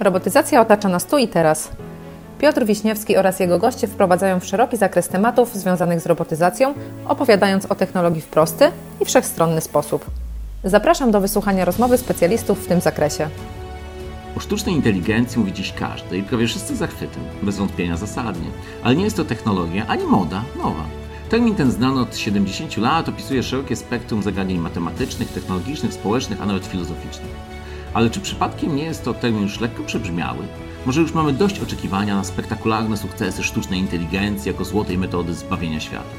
[0.00, 1.70] Robotyzacja otacza nas tu i teraz.
[2.38, 6.74] Piotr Wiśniewski oraz jego goście wprowadzają w szeroki zakres tematów związanych z robotyzacją,
[7.08, 8.70] opowiadając o technologii w prosty
[9.00, 10.06] i wszechstronny sposób.
[10.64, 13.28] Zapraszam do wysłuchania rozmowy specjalistów w tym zakresie.
[14.36, 18.48] O sztucznej inteligencji mówi dziś każdy i prawie wszyscy zachwytem, bez wątpienia zasadnie.
[18.82, 20.99] Ale nie jest to technologia ani moda nowa.
[21.30, 26.66] Termin ten znany od 70 lat opisuje szerokie spektrum zagadnień matematycznych, technologicznych, społecznych, a nawet
[26.66, 27.30] filozoficznych.
[27.94, 30.44] Ale czy przypadkiem nie jest to termin już lekko przebrzmiały?
[30.86, 36.10] Może już mamy dość oczekiwania na spektakularne sukcesy sztucznej inteligencji jako złotej metody zbawienia świata?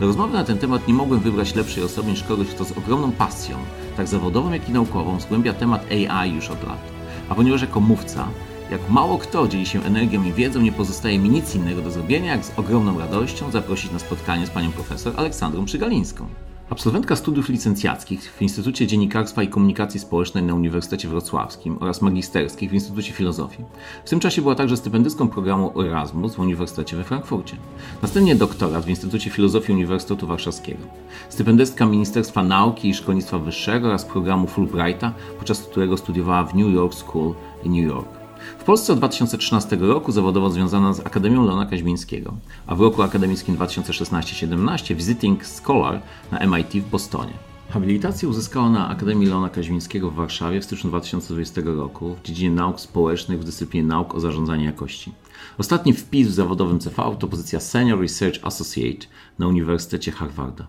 [0.00, 3.12] Do rozmowy na ten temat nie mogłem wybrać lepszej osoby niż kogoś, kto z ogromną
[3.12, 3.56] pasją,
[3.96, 6.80] tak zawodową jak i naukową, zgłębia temat AI już od lat.
[7.28, 8.28] A ponieważ jako mówca,
[8.70, 12.32] jak mało kto dzieli się energią i wiedzą, nie pozostaje mi nic innego do zrobienia,
[12.32, 16.26] jak z ogromną radością zaprosić na spotkanie z panią profesor Aleksandrą Przygalińską.
[16.70, 22.74] Absolwentka studiów licencjackich w Instytucie Dziennikarstwa i Komunikacji Społecznej na Uniwersytecie Wrocławskim oraz magisterskich w
[22.74, 23.64] Instytucie Filozofii.
[24.04, 27.56] W tym czasie była także stypendystką programu Erasmus w Uniwersytecie we Frankfurcie.
[28.02, 30.82] Następnie doktorat w Instytucie Filozofii Uniwersytetu Warszawskiego.
[31.28, 36.94] Stypendystka Ministerstwa Nauki i Szkolnictwa Wyższego oraz programu Fulbrighta, podczas którego studiowała w New York
[36.94, 37.34] School
[37.64, 38.23] in New York.
[38.58, 42.34] W Polsce od 2013 roku zawodowo związana z Akademią Leona Kaźmińskiego,
[42.66, 47.32] a w roku akademickim 2016-17 Visiting Scholar na MIT w Bostonie.
[47.70, 52.80] Habilitację uzyskała na Akademii Leona Kaźmińskiego w Warszawie w styczniu 2020 roku w dziedzinie nauk
[52.80, 55.12] społecznych w dyscyplinie nauk o zarządzaniu jakości.
[55.58, 59.06] Ostatni wpis w zawodowym CV to pozycja Senior Research Associate
[59.38, 60.66] na Uniwersytecie Harvarda.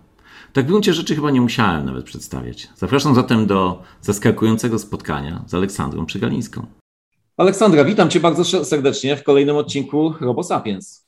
[0.52, 2.68] Tak w gruncie rzeczy chyba nie musiałem nawet przedstawiać.
[2.76, 6.66] Zapraszam zatem do zaskakującego spotkania z Aleksandrą Przygalińską.
[7.36, 11.06] Aleksandra, witam Cię bardzo serdecznie w kolejnym odcinku RoboSapiens.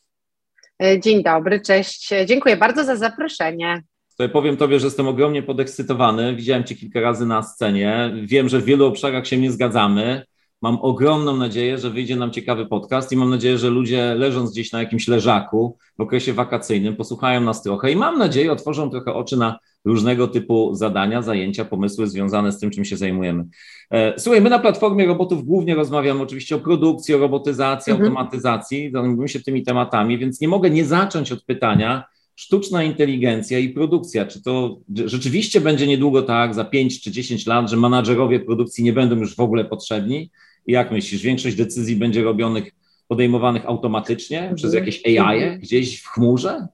[0.83, 2.11] E, dzień dobry, cześć.
[2.27, 3.83] Dziękuję bardzo za zaproszenie.
[4.19, 6.37] To powiem Tobie, że jestem ogromnie podekscytowany.
[6.37, 8.13] Widziałem Cię kilka razy na scenie.
[8.23, 10.25] Wiem, że w wielu obszarach się nie zgadzamy.
[10.63, 14.73] Mam ogromną nadzieję, że wyjdzie nam ciekawy podcast i mam nadzieję, że ludzie leżąc gdzieś
[14.73, 19.37] na jakimś leżaku w okresie wakacyjnym posłuchają nas trochę i mam nadzieję otworzą trochę oczy
[19.37, 23.45] na różnego typu zadania, zajęcia, pomysły związane z tym, czym się zajmujemy.
[23.91, 28.09] E, słuchaj, my na Platformie Robotów głównie rozmawiamy oczywiście o produkcji, o robotyzacji, mhm.
[28.09, 32.05] automatyzacji, zajmujemy się tymi tematami, więc nie mogę nie zacząć od pytania,
[32.35, 34.27] sztuczna inteligencja i produkcja.
[34.27, 38.93] Czy to rzeczywiście będzie niedługo tak, za 5 czy 10 lat, że menadżerowie produkcji nie
[38.93, 40.31] będą już w ogóle potrzebni?
[40.67, 42.71] I jak myślisz, większość decyzji będzie robionych,
[43.09, 44.57] podejmowanych automatycznie mhm.
[44.57, 45.61] przez jakieś AI mhm.
[45.61, 46.67] gdzieś w chmurze?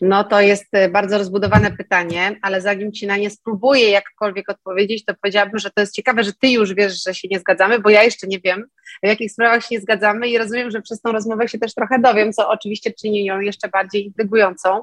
[0.00, 5.04] No to jest e, bardzo rozbudowane pytanie, ale zanim Ci na nie spróbuję jakkolwiek odpowiedzieć,
[5.04, 7.90] to powiedziałabym, że to jest ciekawe, że Ty już wiesz, że się nie zgadzamy, bo
[7.90, 8.64] ja jeszcze nie wiem,
[9.02, 11.98] w jakich sprawach się nie zgadzamy i rozumiem, że przez tą rozmowę się też trochę
[11.98, 14.82] dowiem, co oczywiście czyni ją jeszcze bardziej intrygującą.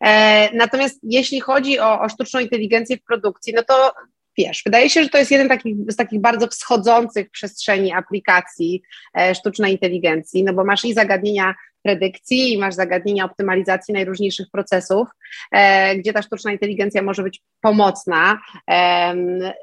[0.00, 3.92] E, natomiast jeśli chodzi o, o sztuczną inteligencję w produkcji, no to
[4.38, 8.82] wiesz, wydaje się, że to jest jeden takich, z takich bardzo wschodzących przestrzeni aplikacji
[9.18, 11.54] e, sztucznej inteligencji, no bo masz i zagadnienia
[11.88, 15.08] predykcji i masz zagadnienia optymalizacji najróżniejszych procesów,
[15.52, 18.38] e, gdzie ta sztuczna inteligencja może być pomocna.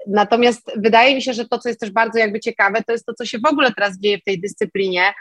[0.08, 3.14] Natomiast wydaje mi się, że to, co jest też bardzo jakby ciekawe, to jest to,
[3.14, 5.14] co się w ogóle teraz dzieje w tej dyscyplinie,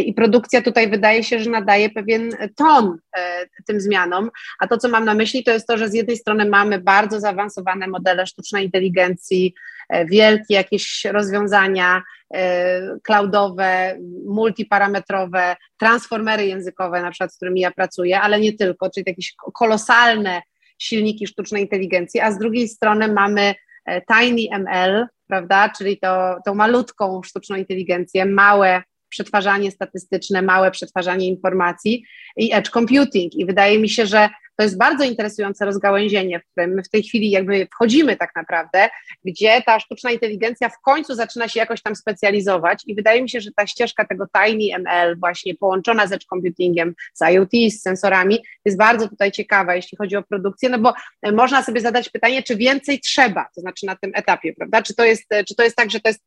[0.00, 4.88] i produkcja tutaj wydaje się, że nadaje pewien ton e, tym zmianom, a to, co
[4.88, 8.64] mam na myśli, to jest to, że z jednej strony mamy bardzo zaawansowane modele sztucznej
[8.64, 9.54] inteligencji,
[9.88, 12.02] e, wielkie jakieś rozwiązania
[12.34, 19.04] e, cloudowe, multiparametrowe, transformery językowe, na przykład, z którymi ja pracuję, ale nie tylko, czyli
[19.06, 20.42] jakieś kolosalne
[20.78, 23.54] silniki sztucznej inteligencji, a z drugiej strony mamy
[23.86, 28.82] Tiny ML, prawda, czyli to, tą malutką sztuczną inteligencję, małe
[29.14, 32.04] przetwarzanie statystyczne, małe przetwarzanie informacji
[32.36, 33.34] i edge computing.
[33.34, 37.02] I wydaje mi się, że to jest bardzo interesujące rozgałęzienie, w którym my w tej
[37.02, 38.88] chwili jakby wchodzimy tak naprawdę,
[39.24, 43.40] gdzie ta sztuczna inteligencja w końcu zaczyna się jakoś tam specjalizować i wydaje mi się,
[43.40, 48.38] że ta ścieżka tego Tiny ML właśnie połączona z edge computingiem, z IoT, z sensorami
[48.64, 50.94] jest bardzo tutaj ciekawa, jeśli chodzi o produkcję, no bo
[51.32, 54.82] można sobie zadać pytanie, czy więcej trzeba, to znaczy na tym etapie, prawda?
[54.82, 56.20] Czy to jest, czy to jest tak, że to jest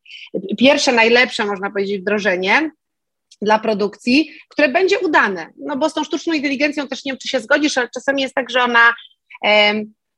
[0.57, 2.71] pierwsze, najlepsze, można powiedzieć, wdrożenie,
[3.41, 5.47] dla produkcji, które będzie udane.
[5.65, 8.35] No bo z tą sztuczną inteligencją też nie wiem, czy się zgodzisz, ale czasami jest
[8.35, 8.93] tak, że ona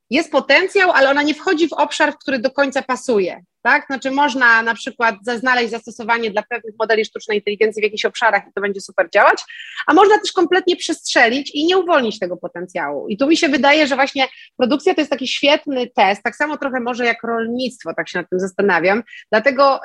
[0.10, 3.44] jest potencjał, ale ona nie wchodzi w obszar, w który do końca pasuje.
[3.62, 3.86] Tak?
[3.86, 8.54] Znaczy można na przykład znaleźć zastosowanie dla pewnych modeli sztucznej inteligencji w jakichś obszarach i
[8.56, 9.44] to będzie super działać,
[9.88, 13.08] a można też kompletnie przestrzelić i nie uwolnić tego potencjału.
[13.08, 14.28] I tu mi się wydaje, że właśnie
[14.58, 18.30] produkcja to jest taki świetny test, tak samo trochę może jak rolnictwo, tak się nad
[18.30, 19.80] tym zastanawiam, dlatego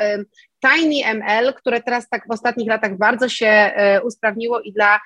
[0.65, 5.01] TinyML, które teraz tak w ostatnich latach bardzo się e, usprawniło i dla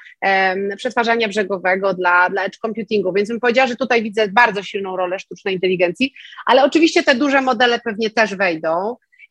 [0.76, 5.18] przetwarzania brzegowego, dla, dla edge computingu, więc bym powiedziała, że tutaj widzę bardzo silną rolę
[5.18, 6.12] sztucznej inteligencji,
[6.46, 8.57] ale oczywiście te duże modele pewnie też wejdą.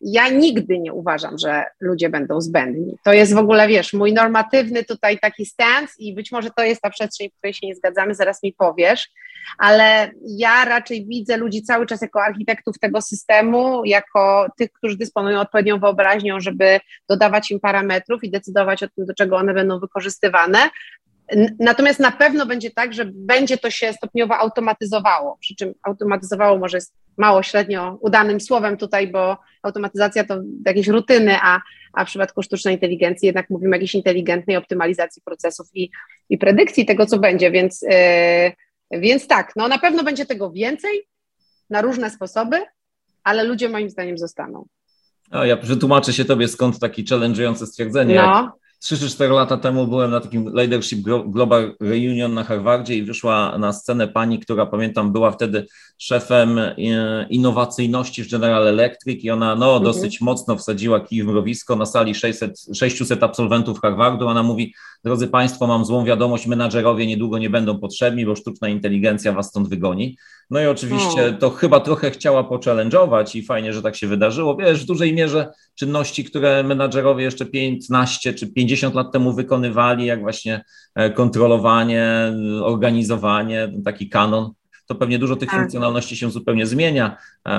[0.01, 2.97] Ja nigdy nie uważam, że ludzie będą zbędni.
[3.03, 6.81] To jest w ogóle, wiesz, mój normatywny tutaj taki stance i być może to jest
[6.81, 9.09] ta przestrzeń, w której się nie zgadzamy, zaraz mi powiesz,
[9.57, 15.39] ale ja raczej widzę ludzi cały czas jako architektów tego systemu, jako tych, którzy dysponują
[15.39, 20.59] odpowiednią wyobraźnią, żeby dodawać im parametrów i decydować o tym, do czego one będą wykorzystywane.
[21.59, 26.77] Natomiast na pewno będzie tak, że będzie to się stopniowo automatyzowało, przy czym automatyzowało może
[26.77, 31.61] jest mało średnio udanym słowem tutaj, bo automatyzacja to jakieś rutyny, a,
[31.93, 35.91] a w przypadku sztucznej inteligencji jednak mówimy o jakiejś inteligentnej optymalizacji procesów i,
[36.29, 41.07] i predykcji tego, co będzie, więc yy, więc tak, no na pewno będzie tego więcej
[41.69, 42.57] na różne sposoby,
[43.23, 44.65] ale ludzie moim zdaniem zostaną.
[45.31, 48.15] No, ja przetłumaczę się tobie, skąd taki challenge'ujące stwierdzenie.
[48.15, 48.51] No.
[48.79, 53.57] 3 czy 4 lata temu byłem na takim Leadership Global Reunion na Harvardzie i wyszła
[53.57, 55.65] na scenę pani, która pamiętam była wtedy
[55.97, 56.75] szefem e,
[57.29, 59.83] innowacyjności w General Electric i ona no, mhm.
[59.83, 64.27] dosyć mocno wsadziła kij w mrowisko na sali 600, 600 absolwentów Harvardu.
[64.27, 69.31] Ona mówi, drodzy Państwo, mam złą wiadomość, menadżerowie niedługo nie będą potrzebni, bo sztuczna inteligencja
[69.31, 70.17] Was stąd wygoni.
[70.49, 74.55] No i oczywiście to chyba trochę chciała pochallenge'ować i fajnie, że tak się wydarzyło.
[74.55, 80.21] Wiesz, w dużej mierze czynności, które menadżerowie jeszcze 15 czy 50 lat temu wykonywali, jak
[80.21, 80.63] właśnie
[80.95, 82.33] e, kontrolowanie,
[82.63, 84.51] organizowanie, taki kanon,
[84.87, 85.59] to pewnie dużo tych tak.
[85.59, 87.17] funkcjonalności się zupełnie zmienia.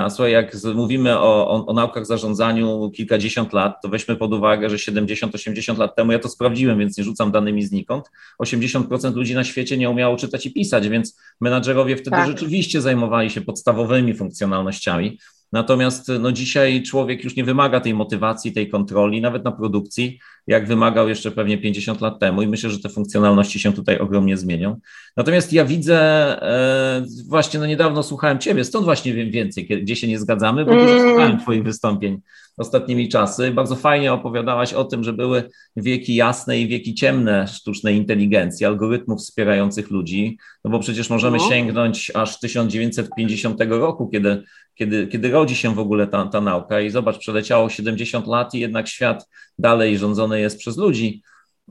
[0.08, 4.76] Słuchaj, jak mówimy o, o, o, naukach zarządzaniu kilkadziesiąt lat, to weźmy pod uwagę, że
[4.76, 8.10] 70-80 lat temu, ja to sprawdziłem, więc nie rzucam danymi znikąd,
[8.42, 12.26] 80% ludzi na świecie nie umiało czytać i pisać, więc menadżerowie wtedy tak.
[12.26, 15.18] rzeczywiście zajmowali się podstawowymi funkcjonalnościami.
[15.52, 20.66] Natomiast no, dzisiaj człowiek już nie wymaga tej motywacji, tej kontroli, nawet na produkcji, jak
[20.66, 24.80] wymagał jeszcze pewnie 50 lat temu, i myślę, że te funkcjonalności się tutaj ogromnie zmienią.
[25.16, 25.96] Natomiast ja widzę,
[26.42, 30.72] e, właśnie no niedawno słuchałem Ciebie, stąd właśnie wiem więcej, gdzie się nie zgadzamy, bo
[30.72, 31.08] dużo mm.
[31.08, 32.20] słuchałem Twoich wystąpień
[32.58, 33.50] ostatnimi czasy.
[33.50, 39.20] Bardzo fajnie opowiadałaś o tym, że były wieki jasne i wieki ciemne sztucznej inteligencji, algorytmów
[39.20, 41.48] wspierających ludzi, no bo przecież możemy no.
[41.48, 44.42] sięgnąć aż 1950 roku, kiedy,
[44.74, 48.60] kiedy, kiedy rodzi się w ogóle ta, ta nauka i zobacz, przeleciało 70 lat i
[48.60, 49.28] jednak świat
[49.58, 51.22] dalej rządzony jest przez ludzi.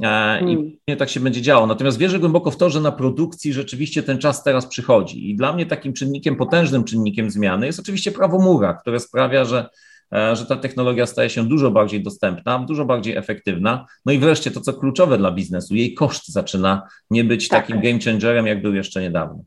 [0.01, 0.55] E, I
[0.87, 0.97] hmm.
[0.97, 1.67] tak się będzie działo.
[1.67, 5.29] Natomiast wierzę głęboko w to, że na produkcji rzeczywiście ten czas teraz przychodzi.
[5.29, 9.69] I dla mnie takim czynnikiem, potężnym czynnikiem zmiany jest oczywiście prawo Mura, które sprawia, że
[10.11, 13.85] że ta technologia staje się dużo bardziej dostępna, dużo bardziej efektywna.
[14.05, 17.61] No i wreszcie to, co kluczowe dla biznesu, jej koszt zaczyna nie być tak.
[17.61, 19.43] takim game changerem, jak był jeszcze niedawno.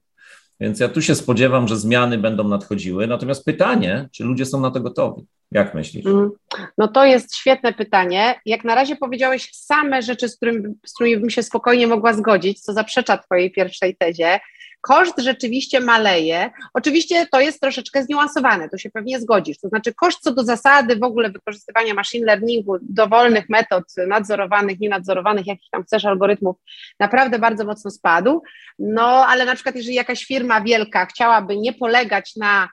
[0.61, 3.07] Więc ja tu się spodziewam, że zmiany będą nadchodziły.
[3.07, 5.27] Natomiast pytanie, czy ludzie są na to gotowi?
[5.53, 6.07] Jak myślisz?
[6.07, 6.31] Mm.
[6.79, 8.35] No to jest świetne pytanie.
[8.47, 12.61] Jak na razie powiedziałeś same rzeczy, z, którym, z którymi bym się spokojnie mogła zgodzić,
[12.61, 14.41] co zaprzecza Twojej pierwszej tezie.
[14.81, 16.51] Koszt rzeczywiście maleje.
[16.75, 19.59] Oczywiście to jest troszeczkę zniuansowane, to się pewnie zgodzisz.
[19.59, 25.47] To znaczy, koszt co do zasady w ogóle wykorzystywania machine learningu, dowolnych metod nadzorowanych, nienadzorowanych,
[25.47, 26.57] jakich tam chcesz algorytmów,
[27.01, 28.43] naprawdę bardzo mocno spadł.
[28.79, 32.69] No, ale na przykład, jeżeli jakaś firma wielka chciałaby nie polegać na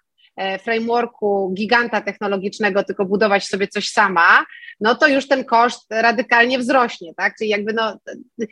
[0.64, 4.46] frameworku giganta technologicznego, tylko budować sobie coś sama,
[4.80, 7.36] no to już ten koszt radykalnie wzrośnie, tak?
[7.38, 8.00] Czyli jakby no,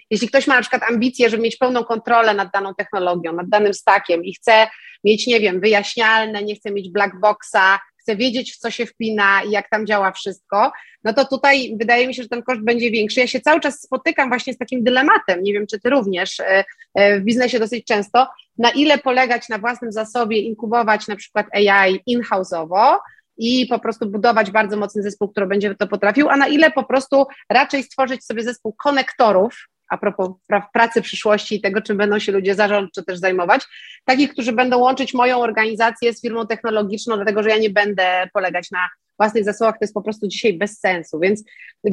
[0.09, 3.73] jeśli ktoś ma na przykład ambicje, żeby mieć pełną kontrolę nad daną technologią, nad danym
[3.73, 4.67] stackiem i chce
[5.03, 9.43] mieć, nie wiem, wyjaśnialne, nie chce mieć black boxa, chce wiedzieć, w co się wpina
[9.43, 10.71] i jak tam działa wszystko,
[11.03, 13.19] no to tutaj wydaje mi się, że ten koszt będzie większy.
[13.19, 16.65] Ja się cały czas spotykam właśnie z takim dylematem, nie wiem, czy ty również e,
[16.93, 21.99] e, w biznesie dosyć często, na ile polegać na własnym zasobie, inkubować na przykład AI
[22.05, 22.97] in-house'owo,
[23.37, 26.83] i po prostu budować bardzo mocny zespół, który będzie to potrafił, a na ile po
[26.83, 30.29] prostu raczej stworzyć sobie zespół konektorów, a propos
[30.73, 33.61] pracy przyszłości i tego, czym będą się ludzie zarządczy też zajmować,
[34.05, 38.71] takich, którzy będą łączyć moją organizację z firmą technologiczną, dlatego że ja nie będę polegać
[38.71, 38.89] na
[39.19, 41.19] własnych zasobach, to jest po prostu dzisiaj bez sensu.
[41.19, 41.43] Więc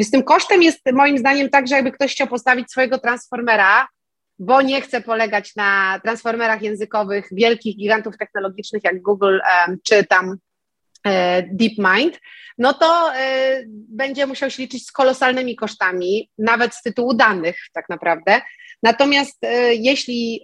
[0.00, 3.88] z tym kosztem jest moim zdaniem tak, że jakby ktoś chciał postawić swojego transformera,
[4.38, 9.38] bo nie chce polegać na transformerach językowych wielkich gigantów technologicznych jak Google
[9.84, 10.36] czy tam
[11.52, 12.18] DeepMind,
[12.58, 17.88] no to e, będzie musiał się liczyć z kolosalnymi kosztami, nawet z tytułu danych tak
[17.88, 18.40] naprawdę.
[18.82, 20.42] Natomiast e, jeśli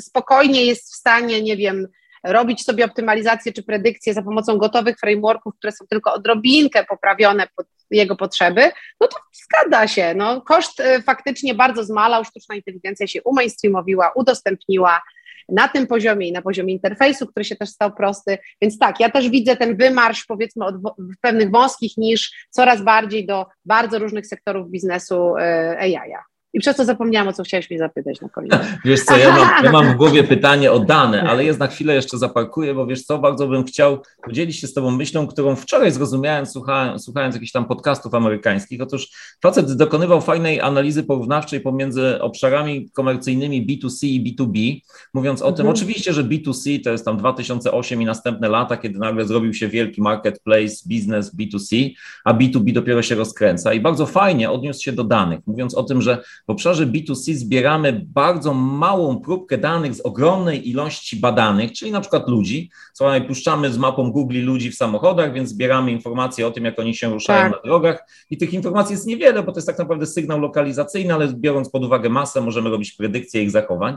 [0.00, 1.88] spokojnie jest w stanie, nie wiem,
[2.24, 7.66] robić sobie optymalizację czy predykcję za pomocą gotowych frameworków, które są tylko odrobinkę poprawione pod
[7.90, 8.70] jego potrzeby,
[9.00, 10.14] no to zgadza się.
[10.14, 15.02] No, koszt faktycznie bardzo zmalał, sztuczna inteligencja się umainstreamowiła, udostępniła
[15.48, 18.38] na tym poziomie i na poziomie interfejsu, który się też stał prosty.
[18.62, 20.74] Więc tak, ja też widzę ten wymarsz, powiedzmy, od
[21.20, 25.34] pewnych wąskich niż coraz bardziej do bardzo różnych sektorów biznesu
[25.78, 25.94] AI.
[25.94, 26.35] -a.
[26.56, 28.52] I przez to zapomniałam, o co chciałeś mnie zapytać na koniec.
[28.84, 31.94] Wiesz co, ja mam, ja mam w głowie pytanie o dane, ale jest na chwilę
[31.94, 35.90] jeszcze zaparkuję, bo wiesz co, bardzo bym chciał podzielić się z Tobą myślą, którą wczoraj
[35.90, 38.82] zrozumiałem, słuchając, słuchając jakichś tam podcastów amerykańskich.
[38.82, 39.08] Otóż
[39.42, 44.80] facet dokonywał fajnej analizy porównawczej pomiędzy obszarami komercyjnymi B2C i B2B,
[45.14, 45.56] mówiąc o mhm.
[45.56, 49.68] tym, oczywiście, że B2C to jest tam 2008 i następne lata, kiedy nagle zrobił się
[49.68, 51.90] wielki marketplace, biznes B2C,
[52.24, 53.72] a B2B dopiero się rozkręca.
[53.72, 58.06] I bardzo fajnie odniósł się do danych, mówiąc o tym, że w obszarze B2C zbieramy
[58.06, 62.70] bardzo małą próbkę danych z ogromnej ilości badanych, czyli na przykład ludzi.
[62.92, 66.94] Co puszczamy z mapą Google ludzi w samochodach, więc zbieramy informacje o tym, jak oni
[66.94, 67.52] się ruszają tak.
[67.52, 68.08] na drogach.
[68.30, 71.84] I tych informacji jest niewiele, bo to jest tak naprawdę sygnał lokalizacyjny, ale biorąc pod
[71.84, 73.96] uwagę masę, możemy robić predykcje ich zachowań.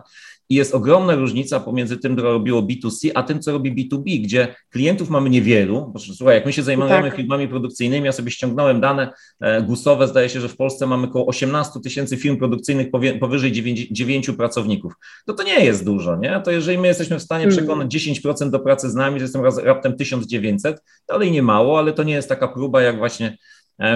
[0.50, 4.56] I jest ogromna różnica pomiędzy tym, co robiło B2C, a tym, co robi B2B, gdzie
[4.70, 5.92] klientów mamy niewielu.
[5.94, 7.16] Bo, słuchaj, jak my się zajmujemy tak.
[7.16, 11.26] firmami produkcyjnymi, ja sobie ściągnąłem dane e, GUS-owe, zdaje się, że w Polsce mamy około
[11.26, 12.88] 18 tysięcy firm produkcyjnych
[13.20, 14.94] powyżej 9, 9 pracowników.
[15.28, 16.42] No to nie jest dużo, nie?
[16.46, 17.58] To jeżeli my jesteśmy w stanie hmm.
[17.58, 22.04] przekonać 10% do pracy z nami, to jestem raptem 1900, dalej nie mało, ale to
[22.04, 23.38] nie jest taka próba jak właśnie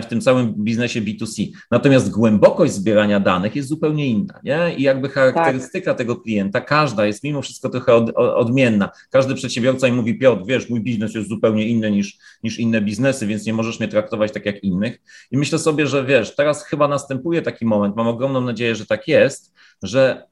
[0.01, 1.47] w tym całym biznesie B2C.
[1.71, 4.75] Natomiast głębokość zbierania danych jest zupełnie inna, nie?
[4.77, 5.97] I jakby charakterystyka tak.
[5.97, 8.89] tego klienta, każda jest mimo wszystko trochę od, odmienna.
[9.09, 13.27] Każdy przedsiębiorca im mówi, Piotr, wiesz, mój biznes jest zupełnie inny niż, niż inne biznesy,
[13.27, 15.01] więc nie możesz mnie traktować tak jak innych.
[15.31, 19.07] I myślę sobie, że wiesz, teraz chyba następuje taki moment, mam ogromną nadzieję, że tak
[19.07, 20.27] jest, że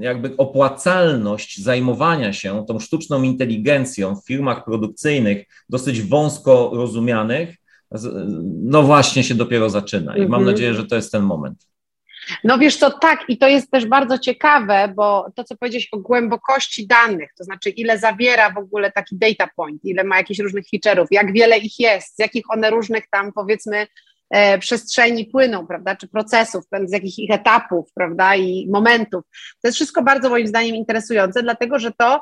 [0.00, 7.56] jakby opłacalność zajmowania się tą sztuczną inteligencją w firmach produkcyjnych, dosyć wąsko rozumianych,
[8.62, 10.44] no właśnie się dopiero zaczyna i mam mhm.
[10.44, 11.66] nadzieję, że to jest ten moment.
[12.44, 15.98] No wiesz co, tak i to jest też bardzo ciekawe, bo to, co powiedziałeś o
[15.98, 20.64] głębokości danych, to znaczy ile zawiera w ogóle taki data point, ile ma jakichś różnych
[20.74, 23.86] feature'ów, jak wiele ich jest, z jakich one różnych tam powiedzmy
[24.30, 29.24] e, przestrzeni płyną, prawda, czy procesów, z jakich ich etapów, prawda, i momentów.
[29.62, 32.20] To jest wszystko bardzo moim zdaniem interesujące, dlatego że to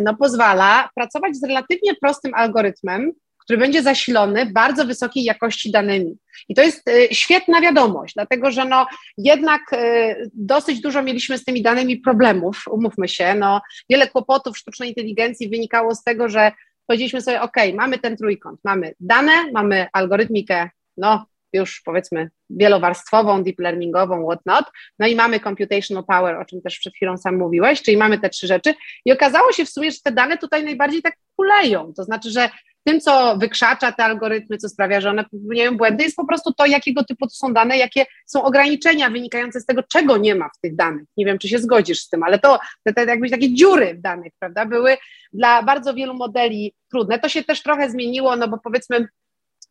[0.00, 3.12] no, pozwala pracować z relatywnie prostym algorytmem,
[3.48, 6.18] który będzie zasilony bardzo wysokiej jakości danymi.
[6.48, 8.86] I to jest y, świetna wiadomość, dlatego że no,
[9.18, 13.34] jednak y, dosyć dużo mieliśmy z tymi danymi problemów, umówmy się.
[13.34, 16.52] No, wiele kłopotów sztucznej inteligencji wynikało z tego, że
[16.86, 23.58] powiedzieliśmy sobie, OK, mamy ten trójkąt, mamy dane, mamy algorytmikę, no już powiedzmy wielowarstwową, deep
[23.58, 24.64] learningową, whatnot,
[24.98, 28.30] no i mamy computational power, o czym też przed chwilą sam mówiłeś, czyli mamy te
[28.30, 28.74] trzy rzeczy
[29.04, 32.48] i okazało się w sumie, że te dane tutaj najbardziej tak kuleją, to znaczy, że
[32.88, 36.66] tym, co wykrzacza te algorytmy, co sprawia, że one popełniają błędy, jest po prostu to,
[36.66, 40.60] jakiego typu to są dane, jakie są ograniczenia wynikające z tego, czego nie ma w
[40.60, 41.04] tych danych.
[41.16, 44.00] Nie wiem, czy się zgodzisz z tym, ale to, te, te jakbyś takie dziury w
[44.00, 44.96] danych, prawda, były
[45.32, 47.18] dla bardzo wielu modeli trudne.
[47.18, 49.08] To się też trochę zmieniło, no bo powiedzmy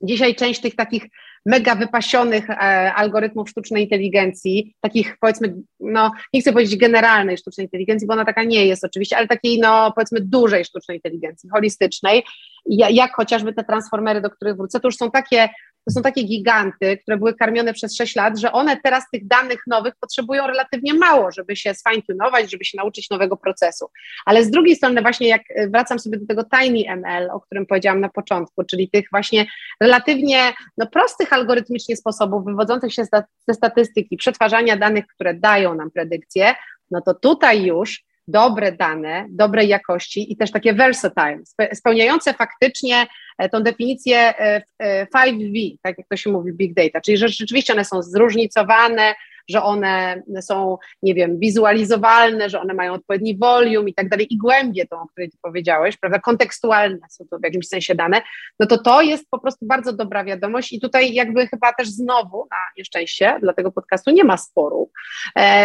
[0.02, 1.04] Dzisiaj część tych takich
[1.48, 2.56] mega wypasionych e,
[2.94, 8.44] algorytmów sztucznej inteligencji, takich powiedzmy, no nie chcę powiedzieć generalnej sztucznej inteligencji, bo ona taka
[8.44, 12.24] nie jest oczywiście, ale takiej no powiedzmy dużej sztucznej inteligencji, holistycznej,
[12.70, 15.50] jak chociażby te transformery, do których wrócę, to już są takie
[15.88, 19.60] to są takie giganty, które były karmione przez 6 lat, że one teraz tych danych
[19.68, 23.90] nowych potrzebują relatywnie mało, żeby się sfine-tunować, żeby się nauczyć nowego procesu.
[24.26, 27.66] Ale z drugiej strony właśnie jak e, wracam sobie do tego tiny ML, o którym
[27.66, 29.46] powiedziałam na początku, czyli tych właśnie
[29.82, 33.06] relatywnie no, prostych algorytmicznie sposobów wywodzących się
[33.48, 36.56] ze statystyki, przetwarzania danych, które dają nam predykcje,
[36.92, 41.40] no to tutaj już dobre dane, dobrej jakości i też takie versatile,
[41.74, 43.08] spełniające faktycznie
[43.38, 44.34] e, tą definicję
[44.80, 48.02] 5V, e, e, tak jak to się mówi big data, czyli że rzeczywiście one są
[48.02, 49.16] zróżnicowane,
[49.50, 54.38] że one są, nie wiem, wizualizowalne, że one mają odpowiedni volume i tak dalej, i
[54.38, 58.22] głębie tą, o której ty powiedziałeś, prawda, kontekstualne są to w jakimś sensie dane,
[58.60, 62.48] no to to jest po prostu bardzo dobra wiadomość i tutaj jakby chyba też znowu,
[62.52, 64.92] na nieszczęście dla tego podcastu nie ma sporu,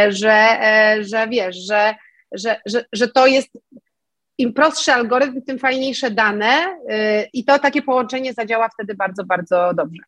[0.08, 0.58] że,
[1.00, 1.94] że wiesz, że
[2.34, 3.48] że, że, że to jest
[4.38, 6.96] im prostszy algorytm, tym fajniejsze dane yy,
[7.32, 10.02] i to takie połączenie zadziała wtedy bardzo, bardzo dobrze.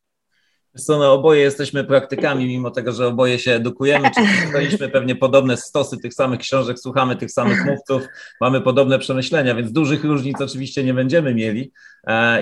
[0.76, 4.10] Co, no oboje jesteśmy praktykami, mimo tego, że oboje się edukujemy,
[4.46, 8.02] czytaliśmy pewnie podobne stosy tych samych książek, słuchamy tych samych mówców,
[8.40, 11.72] mamy podobne przemyślenia, więc dużych różnic oczywiście nie będziemy mieli,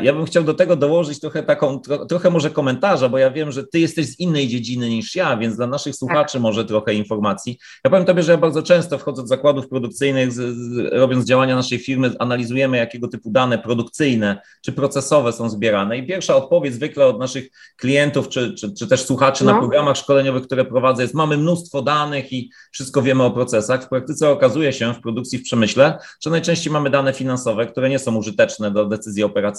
[0.02, 3.64] ja bym chciał do tego dołożyć trochę taką, trochę może komentarza, bo ja wiem, że
[3.66, 6.42] ty jesteś z innej dziedziny niż ja, więc dla naszych słuchaczy tak.
[6.42, 7.58] może trochę informacji.
[7.84, 11.56] Ja powiem tobie, że ja bardzo często wchodzę do zakładów produkcyjnych, z, z, robiąc działania
[11.56, 17.06] naszej firmy, analizujemy jakiego typu dane produkcyjne czy procesowe są zbierane i pierwsza odpowiedź zwykle
[17.06, 19.52] od naszych klientów czy, czy, czy też słuchaczy no.
[19.52, 23.84] na programach szkoleniowych, które prowadzę jest mamy mnóstwo danych i wszystko wiemy o procesach.
[23.84, 27.98] W praktyce okazuje się w produkcji w przemyśle, że najczęściej mamy dane finansowe, które nie
[27.98, 29.51] są użyteczne do decyzji operacyjnych,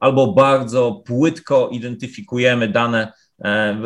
[0.00, 3.12] albo bardzo płytko identyfikujemy dane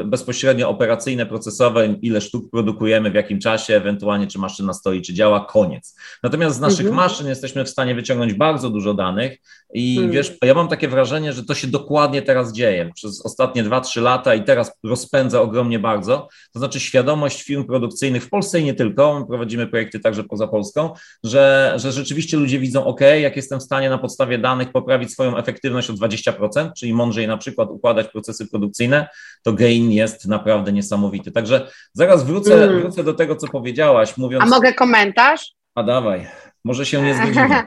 [0.05, 5.47] bezpośrednio operacyjne, procesowe, ile sztuk produkujemy, w jakim czasie, ewentualnie czy maszyna stoi, czy działa,
[5.47, 5.97] koniec.
[6.23, 6.97] Natomiast z naszych mhm.
[6.97, 9.39] maszyn jesteśmy w stanie wyciągnąć bardzo dużo danych
[9.75, 10.13] i mhm.
[10.13, 14.35] wiesz, ja mam takie wrażenie, że to się dokładnie teraz dzieje przez ostatnie 2-3 lata
[14.35, 16.29] i teraz rozpędza ogromnie bardzo.
[16.53, 20.47] To znaczy świadomość firm produkcyjnych w Polsce i nie tylko, my prowadzimy projekty także poza
[20.47, 20.93] Polską,
[21.25, 25.37] że, że rzeczywiście ludzie widzą, ok, jak jestem w stanie na podstawie danych poprawić swoją
[25.37, 29.09] efektywność o 20%, czyli mądrzej na przykład układać procesy produkcyjne,
[29.45, 31.33] to gain jest naprawdę niesamowity.
[31.33, 32.81] Także zaraz wrócę, mm.
[32.81, 34.45] wrócę do tego, co powiedziałaś, mówiąc...
[34.45, 35.55] A mogę komentarz?
[35.75, 36.27] A dawaj,
[36.65, 37.63] może się nie zgodzimy.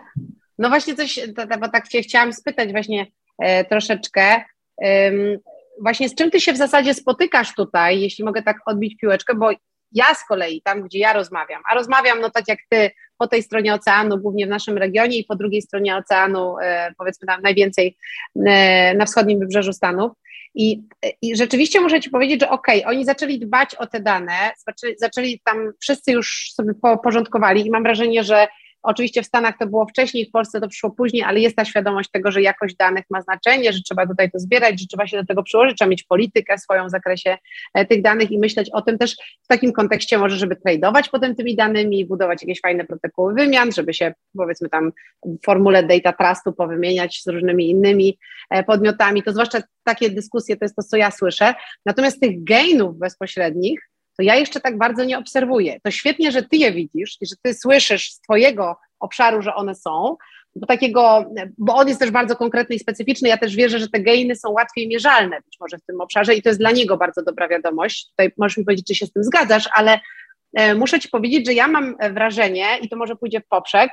[0.59, 1.19] No właśnie coś,
[1.59, 3.07] bo tak cię chciałam spytać właśnie
[3.39, 4.43] e, troszeczkę,
[4.83, 5.11] e,
[5.81, 9.49] właśnie z czym ty się w zasadzie spotykasz tutaj, jeśli mogę tak odbić piłeczkę, bo
[9.91, 13.43] ja z kolei, tam gdzie ja rozmawiam, a rozmawiam no tak jak ty, po tej
[13.43, 17.97] stronie oceanu, głównie w naszym regionie i po drugiej stronie oceanu, e, powiedzmy tam najwięcej
[18.47, 20.11] e, na wschodnim wybrzeżu Stanów,
[20.57, 20.83] i,
[21.21, 24.93] I, rzeczywiście muszę Ci powiedzieć, że okej, okay, oni zaczęli dbać o te dane, zaczęli,
[24.97, 26.73] zaczęli tam, wszyscy już sobie
[27.03, 28.47] porządkowali i mam wrażenie, że
[28.87, 32.11] Oczywiście w Stanach to było wcześniej, w Polsce to przyszło później, ale jest ta świadomość
[32.11, 35.25] tego, że jakość danych ma znaczenie, że trzeba tutaj to zbierać, że trzeba się do
[35.25, 37.37] tego przyłożyć, trzeba mieć politykę swoją w zakresie
[37.73, 41.35] e, tych danych i myśleć o tym też w takim kontekście może, żeby tradować potem
[41.35, 44.91] tymi danymi, budować jakieś fajne protokoły wymian, żeby się powiedzmy tam
[45.25, 48.17] w formule data trustu powymieniać z różnymi innymi
[48.49, 49.23] e, podmiotami.
[49.23, 51.53] To zwłaszcza takie dyskusje to jest to, co ja słyszę.
[51.85, 55.79] Natomiast tych gainów bezpośrednich to ja jeszcze tak bardzo nie obserwuję.
[55.83, 59.75] To świetnie, że ty je widzisz i że ty słyszysz z twojego obszaru, że one
[59.75, 60.17] są,
[60.55, 61.25] bo takiego,
[61.57, 63.29] bo on jest też bardzo konkretny i specyficzny.
[63.29, 66.41] Ja też wierzę, że te gainy są łatwiej mierzalne być może w tym obszarze i
[66.41, 68.09] to jest dla niego bardzo dobra wiadomość.
[68.09, 69.99] Tutaj możesz mi powiedzieć, czy się z tym zgadzasz, ale
[70.53, 73.91] e, muszę ci powiedzieć, że ja mam wrażenie, i to może pójdzie w poprzek,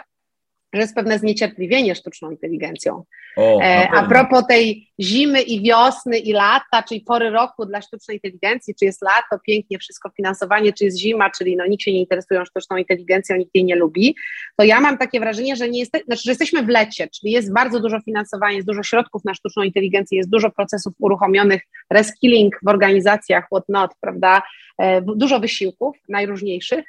[0.75, 3.05] że jest pewne zniecierpliwienie sztuczną inteligencją.
[3.37, 8.17] O, e, a propos tej zimy i wiosny i lata, czyli pory roku dla sztucznej
[8.17, 12.01] inteligencji, czy jest lato, pięknie wszystko finansowanie, czy jest zima, czyli no, nikt się nie
[12.01, 14.17] interesuje sztuczną inteligencją, nikt jej nie lubi,
[14.57, 17.53] to ja mam takie wrażenie, że, nie jest, znaczy, że jesteśmy w lecie, czyli jest
[17.53, 22.69] bardzo dużo finansowania, jest dużo środków na sztuczną inteligencję, jest dużo procesów uruchomionych, reskilling w
[22.69, 24.43] organizacjach, whatnot, prawda,
[24.79, 26.85] e, dużo wysiłków najróżniejszych,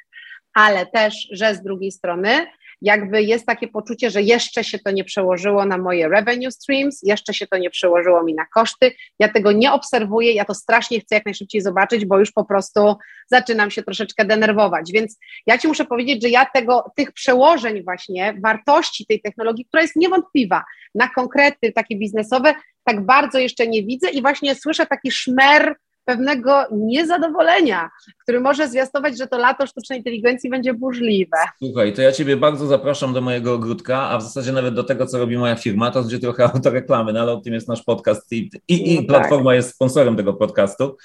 [0.54, 2.46] ale też, że z drugiej strony
[2.82, 7.34] jakby jest takie poczucie, że jeszcze się to nie przełożyło na moje revenue streams, jeszcze
[7.34, 8.92] się to nie przełożyło mi na koszty.
[9.18, 12.96] Ja tego nie obserwuję, ja to strasznie chcę jak najszybciej zobaczyć, bo już po prostu
[13.26, 14.92] zaczynam się troszeczkę denerwować.
[14.92, 19.82] Więc ja Ci muszę powiedzieć, że ja tego, tych przełożeń właśnie, wartości tej technologii, która
[19.82, 25.10] jest niewątpliwa na konkrety takie biznesowe, tak bardzo jeszcze nie widzę i właśnie słyszę taki
[25.10, 27.90] szmer pewnego niezadowolenia,
[28.26, 31.36] który może zwiastować, że to lato sztucznej inteligencji będzie burzliwe.
[31.58, 35.06] Słuchaj, to ja Ciebie bardzo zapraszam do mojego ogródka, a w zasadzie nawet do tego,
[35.06, 38.32] co robi moja firma, to będzie trochę autoreklamy, no ale o tym jest nasz podcast
[38.32, 39.56] i, i, i no platforma tak.
[39.56, 40.96] jest sponsorem tego podcastu.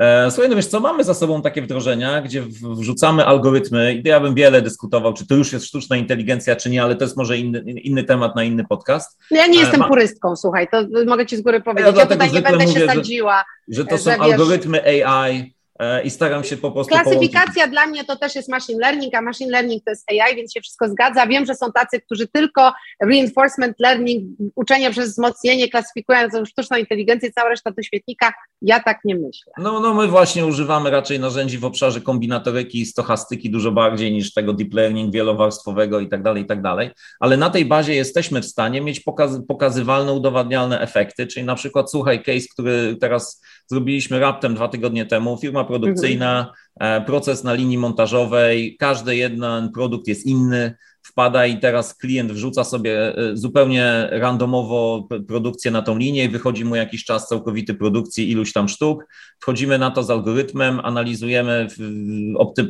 [0.00, 2.42] E, słuchaj, no wiesz co, mamy za sobą takie wdrożenia, gdzie
[2.76, 6.82] wrzucamy algorytmy i ja bym wiele dyskutował, czy to już jest sztuczna inteligencja, czy nie,
[6.82, 9.18] ale to jest może inny, inny temat na inny podcast.
[9.30, 9.88] Ja nie e, jestem Ma...
[9.88, 11.94] purystką, słuchaj, to mogę Ci z góry powiedzieć.
[11.96, 13.44] Ja, ja tutaj nie będę mówię, się sadziła.
[13.68, 15.04] Że, że to są że, algorytmy.
[15.06, 15.57] AI, E,
[16.04, 16.94] i staram się po prostu.
[16.94, 17.72] Klasyfikacja połączyć.
[17.72, 20.60] dla mnie to też jest machine learning, a machine learning to jest AI, więc się
[20.60, 21.26] wszystko zgadza.
[21.26, 27.32] Wiem, że są tacy, którzy tylko reinforcement learning, uczenie przez wzmocnienie klasyfikują za sztuczną inteligencję,
[27.32, 28.32] cała reszta do świetnika.
[28.62, 29.52] Ja tak nie myślę.
[29.58, 34.34] No, no my właśnie używamy raczej narzędzi w obszarze kombinatoryki i stochastyki dużo bardziej niż
[34.34, 36.90] tego deep learning wielowarstwowego i tak dalej, i tak dalej.
[37.20, 41.90] Ale na tej bazie jesteśmy w stanie mieć pokaz, pokazywalne, udowadnialne efekty, czyli na przykład
[41.90, 47.04] słuchaj case, który teraz zrobiliśmy raptem dwa tygodnie temu, firma produkcyjna, mhm.
[47.04, 53.16] proces na linii montażowej, każdy jeden produkt jest inny, wpada i teraz klient wrzuca sobie
[53.16, 58.52] e, zupełnie randomowo produkcję na tą linię i wychodzi mu jakiś czas całkowity produkcji iluś
[58.52, 59.06] tam sztuk.
[59.40, 61.66] Wchodzimy na to z algorytmem, analizujemy,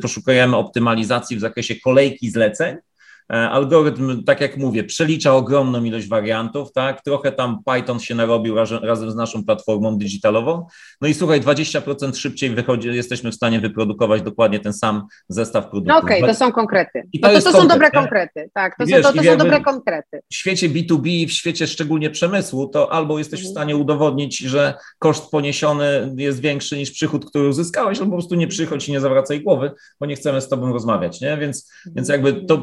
[0.01, 2.88] poszukujemy optymalizacji w zakresie kolejki zleceń E,
[3.29, 7.01] algorytm, tak jak mówię, przelicza ogromną ilość wariantów, tak?
[7.01, 10.65] Trochę tam Python się narobił razem, z naszą platformą digitalową.
[11.01, 15.95] No i słuchaj, 20% szybciej wychodzi, jesteśmy w stanie wyprodukować dokładnie ten sam zestaw produktów.
[15.95, 17.03] No okej, okay, to są konkrety.
[17.13, 19.37] I to, no to, to są dobre konkrety, tak, to, wiesz, są, to, to są
[19.37, 20.21] dobre konkrety.
[20.31, 23.53] W świecie B2B, w świecie szczególnie przemysłu, to albo jesteś w mhm.
[23.53, 28.47] stanie udowodnić, że koszt poniesiony jest większy niż przychód, który uzyskałeś, albo po prostu nie
[28.47, 31.37] przychodź i nie zawracaj głowy, bo nie chcemy z tobą rozmawiać, nie?
[31.37, 32.57] Więc, więc jakby to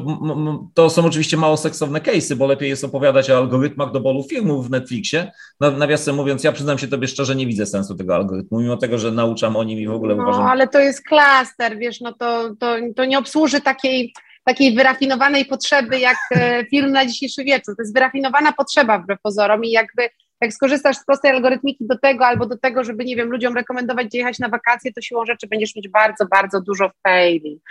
[0.73, 4.67] to są oczywiście mało seksowne case'y, bo lepiej jest opowiadać o algorytmach do bolu filmów
[4.67, 5.31] w Netflixie.
[5.59, 9.11] Nawiasem mówiąc, ja przyznam się tobie szczerze, nie widzę sensu tego algorytmu, mimo tego, że
[9.11, 10.43] nauczam o nim i w ogóle no, uważam...
[10.43, 14.13] No, ale to jest klaster, wiesz, no to, to, to nie obsłuży takiej
[14.47, 17.75] takiej wyrafinowanej potrzeby jak e, film na dzisiejszy wieczór.
[17.75, 20.09] To jest wyrafinowana potrzeba wbrew pozorom i jakby
[20.41, 24.07] jak skorzystasz z prostej algorytmiki do tego albo do tego, żeby, nie wiem, ludziom rekomendować,
[24.07, 27.61] gdzie jechać na wakacje, to siłą rzeczy będziesz mieć bardzo, bardzo dużo faili.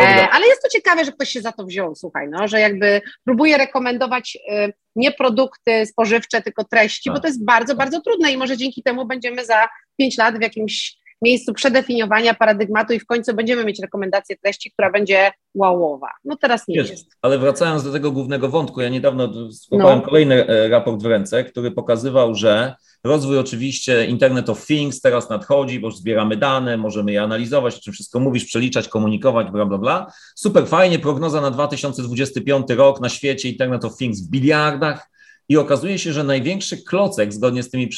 [0.00, 3.00] E, ale jest to ciekawe, że ktoś się za to wziął, słuchaj, no, że jakby
[3.24, 7.22] próbuje rekomendować e, nie produkty spożywcze, tylko treści, bo tak.
[7.22, 11.03] to jest bardzo, bardzo trudne i może dzięki temu będziemy za pięć lat w jakimś
[11.24, 16.10] miejscu przedefiniowania paradygmatu i w końcu będziemy mieć rekomendację treści, która będzie wowowa.
[16.24, 17.06] No teraz nie Wiesz, jest.
[17.22, 20.04] Ale wracając do tego głównego wątku, ja niedawno złapałem no.
[20.04, 25.80] kolejny e, raport w ręce, który pokazywał, że rozwój oczywiście Internet of Things teraz nadchodzi,
[25.80, 30.12] bo zbieramy dane, możemy je analizować, o czym wszystko mówisz, przeliczać, komunikować, bla, bla, bla.
[30.34, 35.13] Super fajnie, prognoza na 2025 rok na świecie Internet of Things w biliardach,
[35.48, 37.88] i okazuje się, że największy klocek, zgodnie z tymi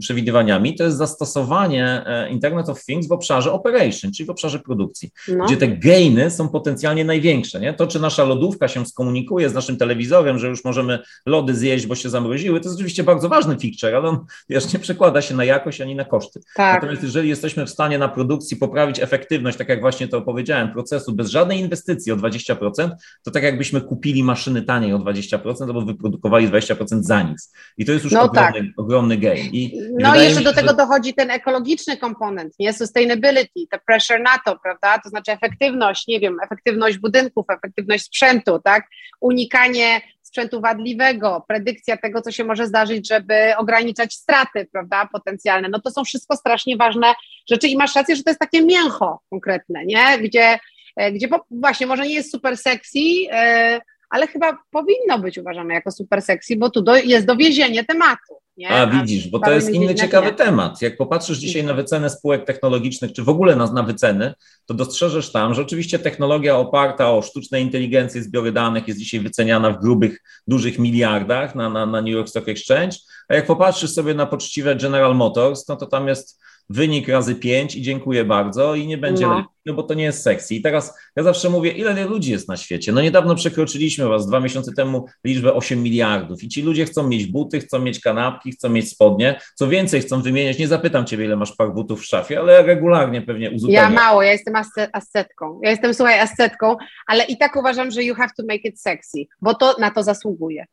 [0.00, 5.10] przewidywaniami, to jest zastosowanie e, Internet of Things w obszarze operation, czyli w obszarze produkcji,
[5.28, 5.44] no.
[5.44, 7.60] gdzie te gainy są potencjalnie największe.
[7.60, 7.74] Nie?
[7.74, 11.94] To, czy nasza lodówka się skomunikuje z naszym telewizorem, że już możemy lody zjeść, bo
[11.94, 14.18] się zamroziły, to jest oczywiście bardzo ważny feature, ale on
[14.48, 16.40] wiesz, nie przekłada się na jakość ani na koszty.
[16.54, 16.74] Tak.
[16.74, 21.14] Natomiast jeżeli jesteśmy w stanie na produkcji poprawić efektywność, tak jak właśnie to powiedziałem, procesu
[21.14, 22.90] bez żadnej inwestycji o 20%,
[23.22, 27.52] to tak jakbyśmy kupili maszyny taniej o 20% albo wyprodukowali 20% 20% za nic.
[27.76, 28.64] I to jest już no ogromny, tak.
[28.76, 29.50] ogromny gain.
[29.52, 30.76] I, no i jeszcze się, do tego że...
[30.76, 32.72] dochodzi ten ekologiczny komponent, nie?
[32.72, 34.98] Sustainability, te pressure na to, prawda?
[34.98, 38.88] To znaczy efektywność, nie wiem, efektywność budynków, efektywność sprzętu, tak?
[39.20, 45.68] Unikanie sprzętu wadliwego, predykcja tego, co się może zdarzyć, żeby ograniczać straty, prawda, potencjalne.
[45.68, 47.14] No to są wszystko strasznie ważne
[47.50, 50.18] rzeczy i masz rację, że to jest takie mięcho konkretne, nie?
[50.18, 50.58] Gdzie,
[50.96, 55.90] e, gdzie właśnie może nie jest super sexy, yy, ale chyba powinno być uważane jako
[55.90, 58.34] super sexy, bo tu do, jest dowiezienie tematu.
[58.56, 58.70] Nie?
[58.70, 60.32] A widzisz, bo to jest inny ciekawy nie.
[60.32, 60.82] temat.
[60.82, 64.34] Jak popatrzysz dzisiaj na wycenę spółek technologicznych, czy w ogóle na, na wyceny,
[64.66, 69.70] to dostrzeżesz tam, że oczywiście technologia oparta o sztuczną inteligencję, zbiory danych jest dzisiaj wyceniana
[69.70, 72.96] w grubych, dużych miliardach na, na, na New York Stock Exchange,
[73.28, 77.76] a jak popatrzysz sobie na poczciwe General Motors, no to tam jest wynik razy pięć
[77.76, 79.34] i dziękuję bardzo i nie będzie no.
[79.34, 80.54] lepiej, no bo to nie jest sexy.
[80.54, 82.92] I teraz ja zawsze mówię, ile ludzi jest na świecie?
[82.92, 87.26] No niedawno przekroczyliśmy was dwa miesiące temu liczbę 8 miliardów i ci ludzie chcą mieć
[87.26, 91.36] buty, chcą mieć kanapki, chcą mieć spodnie, co więcej chcą wymieniać, nie zapytam ciebie, ile
[91.36, 93.92] masz par butów w szafie, ale regularnie pewnie uzupełniam.
[93.92, 94.54] Ja mało, ja jestem
[94.92, 96.76] ascetką, ja jestem, słuchaj, ascetką,
[97.06, 100.02] ale i tak uważam, że you have to make it sexy, bo to na to
[100.02, 100.64] zasługuje.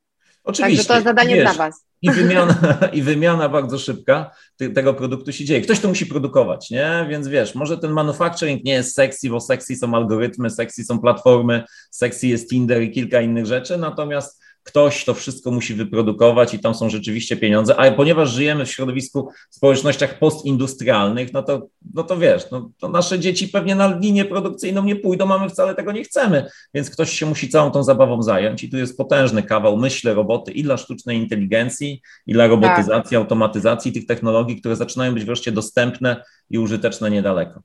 [0.43, 0.87] Oczywiście.
[0.87, 1.85] Także to zadanie Wiesz, dla Was.
[2.01, 2.55] I wymiana,
[2.93, 4.31] I wymiana bardzo szybka
[4.75, 5.61] tego produktu się dzieje.
[5.61, 7.07] Ktoś to musi produkować, nie?
[7.09, 11.63] Więc wiesz, może ten manufacturing nie jest sexy, bo sexy są algorytmy, sexy są platformy,
[11.91, 16.75] sexy jest Tinder i kilka innych rzeczy, natomiast ktoś to wszystko musi wyprodukować i tam
[16.75, 22.17] są rzeczywiście pieniądze, a ponieważ żyjemy w środowisku, w społecznościach postindustrialnych, no to, no to
[22.17, 25.91] wiesz, no, to nasze dzieci pewnie na linię produkcyjną nie pójdą, a my wcale tego
[25.91, 29.77] nie chcemy, więc ktoś się musi całą tą zabawą zająć i tu jest potężny kawał
[29.77, 33.17] myśli, roboty i dla sztucznej inteligencji, i dla robotyzacji, tak.
[33.17, 37.61] automatyzacji tych technologii, które zaczynają być wreszcie dostępne i użyteczne niedaleko.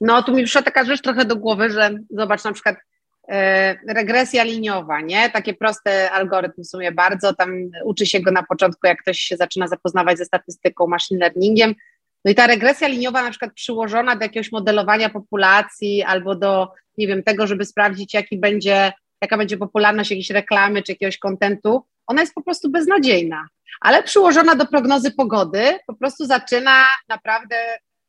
[0.00, 2.76] No, tu mi przyszła taka rzecz trochę do głowy, że zobacz na przykład
[3.28, 5.30] E, regresja liniowa, nie?
[5.30, 7.52] Takie proste algorytm w sumie bardzo, tam
[7.84, 11.74] uczy się go na początku, jak ktoś się zaczyna zapoznawać ze statystyką, machine learningiem.
[12.24, 17.06] No i ta regresja liniowa na przykład przyłożona do jakiegoś modelowania populacji albo do, nie
[17.06, 22.20] wiem, tego, żeby sprawdzić, jaki będzie, jaka będzie popularność jakiejś reklamy czy jakiegoś kontentu, ona
[22.20, 23.48] jest po prostu beznadziejna.
[23.80, 27.56] Ale przyłożona do prognozy pogody, po prostu zaczyna naprawdę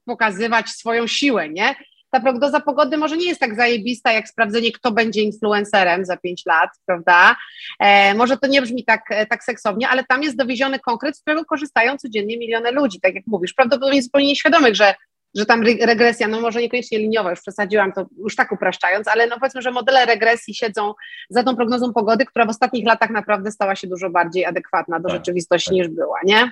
[0.05, 1.75] pokazywać swoją siłę, nie?
[2.15, 6.45] Ta prognoza pogody może nie jest tak zajebista, jak sprawdzenie, kto będzie influencerem za pięć
[6.45, 7.35] lat, prawda?
[7.79, 11.21] E, może to nie brzmi tak, e, tak seksownie, ale tam jest dowieziony konkret, z
[11.21, 13.53] którego korzystają codziennie miliony ludzi, tak jak mówisz.
[13.53, 14.95] Prawdopodobnie zupełnie nieświadomych, że
[15.37, 19.39] że tam regresja, no może niekoniecznie liniowa, już przesadziłam to już tak upraszczając, ale no
[19.39, 20.93] powiedzmy, że modele regresji siedzą
[21.29, 25.09] za tą prognozą pogody, która w ostatnich latach naprawdę stała się dużo bardziej adekwatna do
[25.09, 25.73] tak, rzeczywistości tak.
[25.73, 26.51] niż była, nie?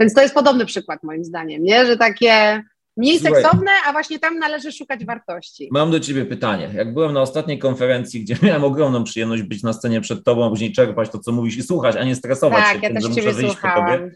[0.00, 1.86] Więc to jest podobny przykład moim zdaniem, nie?
[1.86, 2.62] Że takie
[3.00, 5.68] Mniej Słuchaj, seksowne, a właśnie tam należy szukać wartości.
[5.72, 6.70] Mam do Ciebie pytanie.
[6.74, 10.50] Jak byłem na ostatniej konferencji, gdzie miałem ogromną przyjemność być na scenie przed Tobą, a
[10.50, 13.04] później czerpać to, co mówisz i słuchać, a nie stresować tak, się ja tym, też
[13.04, 14.10] że ciebie muszę wyjść po Tobie,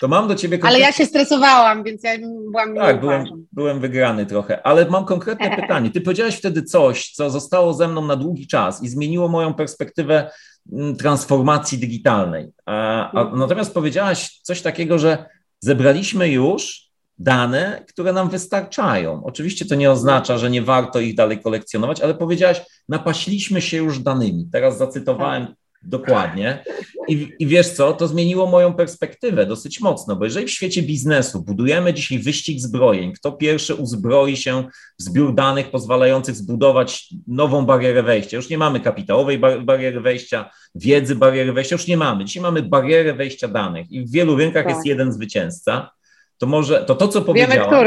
[0.00, 0.58] to mam do Ciebie...
[0.58, 0.76] Konkretne...
[0.76, 2.10] Ale ja się stresowałam, więc ja
[2.50, 5.90] byłam Tak, byłem, byłem wygrany trochę, ale mam konkretne pytanie.
[5.90, 10.30] Ty powiedziałeś wtedy coś, co zostało ze mną na długi czas i zmieniło moją perspektywę
[10.72, 12.48] mm, transformacji digitalnej.
[12.66, 13.38] A, a, mhm.
[13.38, 15.26] natomiast powiedziałaś coś takiego, że
[15.60, 16.83] zebraliśmy już
[17.18, 19.24] dane, które nam wystarczają.
[19.24, 23.98] Oczywiście to nie oznacza, że nie warto ich dalej kolekcjonować, ale powiedziałaś, napaśliśmy się już
[23.98, 24.48] danymi.
[24.52, 25.56] Teraz zacytowałem tak.
[25.82, 26.64] dokładnie.
[27.08, 31.42] I, I wiesz co, to zmieniło moją perspektywę dosyć mocno, bo jeżeli w świecie biznesu
[31.42, 34.64] budujemy dzisiaj wyścig zbrojeń, kto pierwszy uzbroi się
[34.98, 38.36] w zbiór danych pozwalających zbudować nową barierę wejścia.
[38.36, 42.24] Już nie mamy kapitałowej bar bariery wejścia, wiedzy bariery wejścia, już nie mamy.
[42.24, 44.74] Dzisiaj mamy barierę wejścia danych i w wielu rynkach tak.
[44.74, 45.90] jest jeden zwycięzca
[46.38, 47.84] to może to, to co powiedziałam,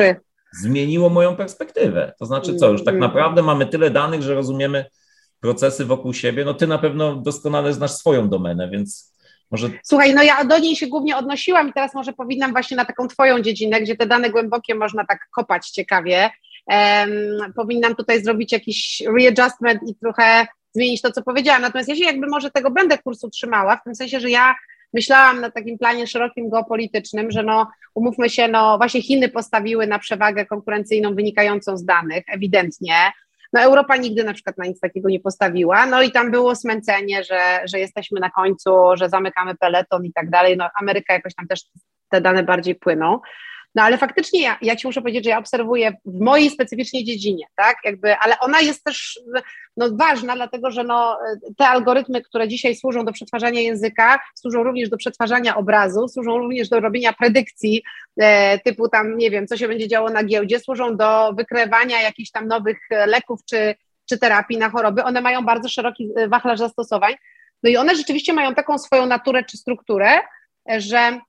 [0.61, 2.13] zmieniło moją perspektywę.
[2.19, 3.09] To znaczy co, już tak mm.
[3.09, 4.85] naprawdę mamy tyle danych, że rozumiemy
[5.39, 6.45] procesy wokół siebie.
[6.45, 9.13] No ty na pewno doskonale znasz swoją domenę, więc
[9.51, 9.69] może...
[9.83, 13.07] Słuchaj, no ja do niej się głównie odnosiłam i teraz może powinnam właśnie na taką
[13.07, 16.29] twoją dziedzinę, gdzie te dane głębokie można tak kopać ciekawie.
[16.67, 21.61] Um, powinnam tutaj zrobić jakiś readjustment i trochę zmienić to, co powiedziałam.
[21.61, 24.55] Natomiast ja się jakby może tego będę kursu trzymała, w tym sensie, że ja
[24.93, 29.99] myślałam na takim planie szerokim geopolitycznym, że no umówmy się, no właśnie Chiny postawiły na
[29.99, 32.95] przewagę konkurencyjną wynikającą z danych, ewidentnie.
[33.53, 37.23] No Europa nigdy na przykład na nic takiego nie postawiła, no i tam było smęcenie,
[37.23, 41.47] że, że jesteśmy na końcu, że zamykamy peleton i tak dalej, no Ameryka jakoś tam
[41.47, 41.59] też
[42.09, 43.19] te dane bardziej płyną.
[43.77, 47.45] No ale faktycznie ja, ja ci muszę powiedzieć, że ja obserwuję w mojej specyficznej dziedzinie,
[47.55, 49.19] tak, jakby, ale ona jest też
[49.77, 51.19] no, ważna, dlatego że no,
[51.57, 56.69] te algorytmy, które dzisiaj służą do przetwarzania języka, służą również do przetwarzania obrazu, służą również
[56.69, 57.83] do robienia predykcji
[58.17, 62.31] e, typu tam, nie wiem, co się będzie działo na giełdzie, służą do wykrywania jakichś
[62.31, 63.75] tam nowych leków czy,
[64.09, 65.03] czy terapii na choroby.
[65.03, 67.13] One mają bardzo szeroki e, wachlarz zastosowań.
[67.63, 70.09] No i one rzeczywiście mają taką swoją naturę czy strukturę,
[70.77, 71.19] że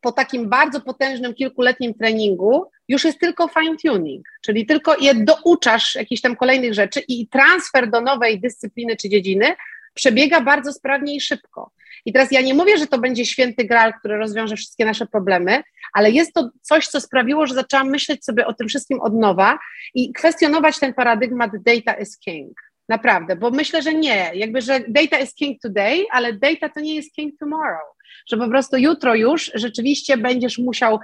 [0.00, 5.94] po takim bardzo potężnym kilkuletnim treningu już jest tylko fine tuning, czyli tylko je douczasz
[5.94, 9.56] jakichś tam kolejnych rzeczy i transfer do nowej dyscypliny czy dziedziny
[9.94, 11.70] przebiega bardzo sprawnie i szybko.
[12.04, 15.62] I teraz ja nie mówię, że to będzie święty gral, który rozwiąże wszystkie nasze problemy,
[15.92, 19.58] ale jest to coś, co sprawiło, że zaczęłam myśleć sobie o tym wszystkim od nowa
[19.94, 22.65] i kwestionować ten paradygmat data is king.
[22.88, 24.30] Naprawdę, bo myślę, że nie.
[24.34, 27.96] Jakby, że data is king today, ale data to nie jest king tomorrow
[28.26, 30.98] że po prostu jutro już rzeczywiście będziesz musiał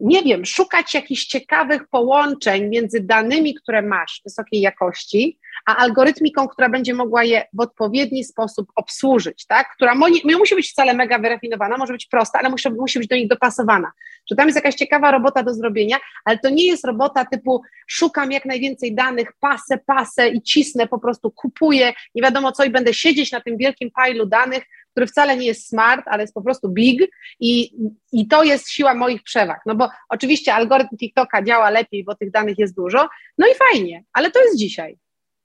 [0.00, 6.68] nie wiem, szukać jakichś ciekawych połączeń między danymi, które masz wysokiej jakości, a algorytmiką, która
[6.68, 9.66] będzie mogła je w odpowiedni sposób obsłużyć, tak?
[9.74, 13.16] która nie musi być wcale mega wyrafinowana, może być prosta, ale musi, musi być do
[13.16, 13.92] nich dopasowana.
[14.30, 18.32] Że tam jest jakaś ciekawa robota do zrobienia, ale to nie jest robota typu szukam
[18.32, 22.94] jak najwięcej danych, pasę, pasę i cisnę, po prostu kupuję, nie wiadomo co i będę
[22.94, 26.68] siedzieć na tym wielkim pailu danych, który wcale nie jest smart, ale jest po prostu
[26.68, 27.76] big i,
[28.12, 29.60] i to jest siła moich przewag.
[29.66, 34.04] No bo oczywiście algorytm TikToka działa lepiej, bo tych danych jest dużo, no i fajnie,
[34.12, 34.98] ale to jest dzisiaj.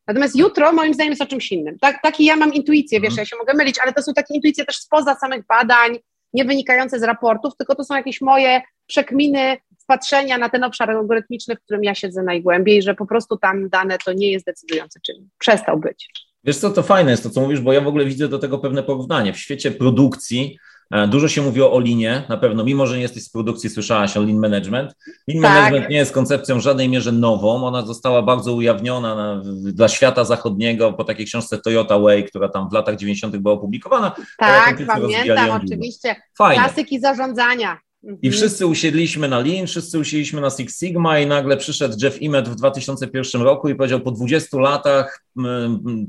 [0.07, 1.79] Natomiast jutro moim zdaniem jest o czymś innym.
[1.79, 3.21] Tak, taki ja mam intuicję, wiesz, mhm.
[3.21, 5.99] ja się mogę mylić, ale to są takie intuicje też spoza samych badań,
[6.33, 9.57] nie wynikające z raportów, tylko to są jakieś moje przekminy,
[9.89, 13.97] patrzenia na ten obszar algorytmiczny, w którym ja siedzę najgłębiej, że po prostu tam dane
[13.97, 15.29] to nie jest decydujący czynnik.
[15.37, 16.09] Przestał być.
[16.43, 18.59] Wiesz co, to fajne jest to, co mówisz, bo ja w ogóle widzę do tego
[18.59, 19.33] pewne porównanie.
[19.33, 20.57] W świecie produkcji
[20.91, 24.17] e, dużo się mówiło o linie, na pewno, mimo że nie jesteś z produkcji, słyszałaś
[24.17, 24.95] o lean management.
[25.27, 25.53] Lean tak.
[25.53, 29.41] management nie jest koncepcją w żadnej mierze nową, ona została bardzo ujawniona na,
[29.73, 33.37] dla świata zachodniego po takiej książce Toyota Way, która tam w latach 90.
[33.37, 34.15] była opublikowana.
[34.37, 36.15] Tak, pamiętam, oczywiście.
[36.37, 36.63] Fajne.
[36.63, 37.77] Klasyki zarządzania.
[38.03, 38.33] I mhm.
[38.33, 42.55] wszyscy usiedliśmy na Lean, wszyscy usiedliśmy na Six Sigma i nagle przyszedł Jeff Immett w
[42.55, 45.23] 2001 roku i powiedział po 20 latach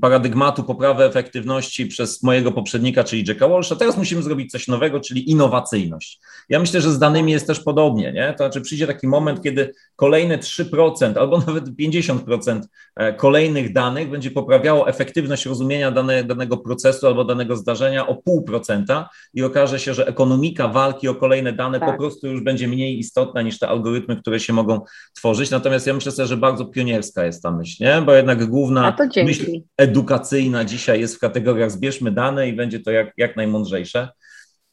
[0.00, 5.30] paradygmatu poprawy efektywności przez mojego poprzednika, czyli Jacka Walsha, teraz musimy zrobić coś nowego, czyli
[5.30, 6.20] innowacyjność.
[6.48, 8.32] Ja myślę, że z danymi jest też podobnie, nie?
[8.32, 12.60] To znaczy przyjdzie taki moment, kiedy kolejne 3% albo nawet 50%
[12.96, 19.04] e, kolejnych danych będzie poprawiało efektywność rozumienia dane, danego procesu albo danego zdarzenia o 0,5%
[19.34, 21.90] i okaże się, że ekonomika walki o kolejne dane tak.
[21.90, 24.80] po prostu już będzie mniej istotna niż te algorytmy, które się mogą
[25.14, 25.50] tworzyć.
[25.50, 28.02] Natomiast ja myślę sobie, że bardzo pionierska jest ta myśl, nie?
[28.06, 29.46] Bo jednak główna myśl
[29.78, 34.08] edukacyjna dzisiaj jest w kategoriach zbierzmy dane i będzie to jak, jak najmądrzejsze.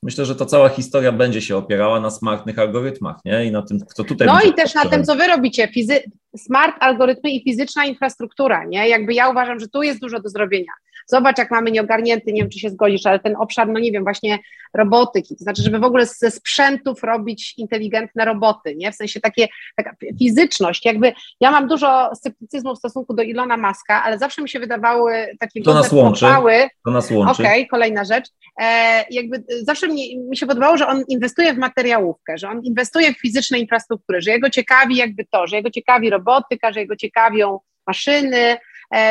[0.04, 3.46] Myślę, że to cała historia będzie się opierała na smartnych algorytmach, nie?
[3.46, 4.28] I na tym, kto tutaj.
[4.28, 5.68] No i też na tym, co wy robicie.
[5.68, 6.00] Fizy
[6.38, 8.90] smart algorytmy i fizyczna infrastruktura, nie?
[8.90, 10.72] Jakby ja uważam, że tu jest dużo do zrobienia.
[11.08, 14.04] Zobacz, jak mamy nieogarnięty, nie wiem, czy się zgodzisz, ale ten obszar, no nie wiem,
[14.04, 14.40] właśnie
[14.74, 18.92] robotyki, to znaczy, żeby w ogóle ze sprzętów robić inteligentne roboty, nie?
[18.92, 24.04] W sensie takie, taka fizyczność, jakby ja mam dużo sceptycyzmu w stosunku do Ilona Maska,
[24.04, 26.26] ale zawsze mi się wydawały takie to nas łączy.
[26.26, 26.68] Pochwały.
[26.86, 27.32] To nas łączy.
[27.32, 28.26] Okej, okay, kolejna rzecz.
[28.62, 33.14] E, jakby zawsze mi, mi się podobało, że on inwestuje w materiałówkę, że on inwestuje
[33.14, 37.60] w fizyczne infrastruktury, że jego ciekawi jakby to, że jego ciekawi robotyka, że jego ciekawią
[37.88, 38.60] maszyny, e,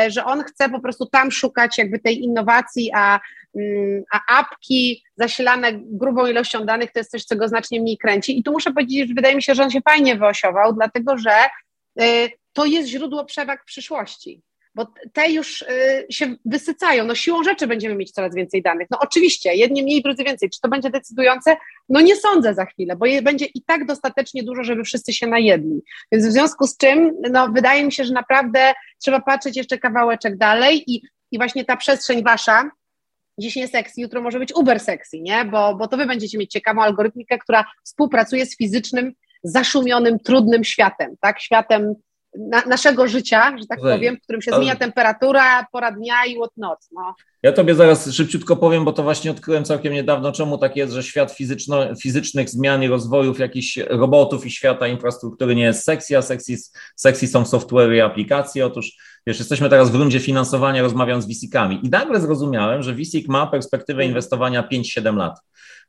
[0.07, 3.19] że on chce po prostu tam szukać jakby tej innowacji, a,
[3.55, 8.39] mm, a apki zasilane grubą ilością danych to jest coś, co go znacznie mniej kręci.
[8.39, 11.35] I tu muszę powiedzieć, że wydaje mi się, że on się fajnie wyosiował, dlatego że
[12.01, 14.41] y, to jest źródło przewag przyszłości
[14.77, 15.65] bo te już y,
[16.09, 17.05] się wysycają.
[17.05, 18.87] No siłą rzeczy będziemy mieć coraz więcej danych.
[18.91, 20.49] No oczywiście, jedni mniej, drudzy więcej.
[20.49, 21.55] Czy to będzie decydujące?
[21.89, 25.81] No nie sądzę za chwilę, bo będzie i tak dostatecznie dużo, żeby wszyscy się najedli.
[26.11, 30.37] Więc w związku z czym, no wydaje mi się, że naprawdę trzeba patrzeć jeszcze kawałeczek
[30.37, 32.71] dalej i, i właśnie ta przestrzeń wasza,
[33.39, 35.45] dziś nie sexy, jutro może być uber sexy, nie?
[35.45, 39.13] Bo, bo to wy będziecie mieć ciekawą algorytmikę, która współpracuje z fizycznym,
[39.43, 41.41] zaszumionym, trudnym światem, tak?
[41.41, 41.95] Światem
[42.37, 46.89] na, naszego życia, że tak powiem, w którym się zmienia temperatura, pora dnia i noc.
[46.91, 47.15] No.
[47.43, 51.03] Ja tobie zaraz szybciutko powiem, bo to właśnie odkryłem całkiem niedawno, czemu tak jest, że
[51.03, 56.21] świat fizyczno, fizycznych zmian i rozwojów jakichś robotów i świata infrastruktury nie jest sexy, a
[56.21, 56.55] sexy,
[56.95, 58.65] sexy są software i aplikacje.
[58.65, 58.97] Otóż
[59.27, 63.47] wiesz, jesteśmy teraz w rundzie finansowania, rozmawiam z VC-kami i nagle zrozumiałem, że VC ma
[63.47, 64.09] perspektywę mhm.
[64.09, 65.39] inwestowania 5-7 lat.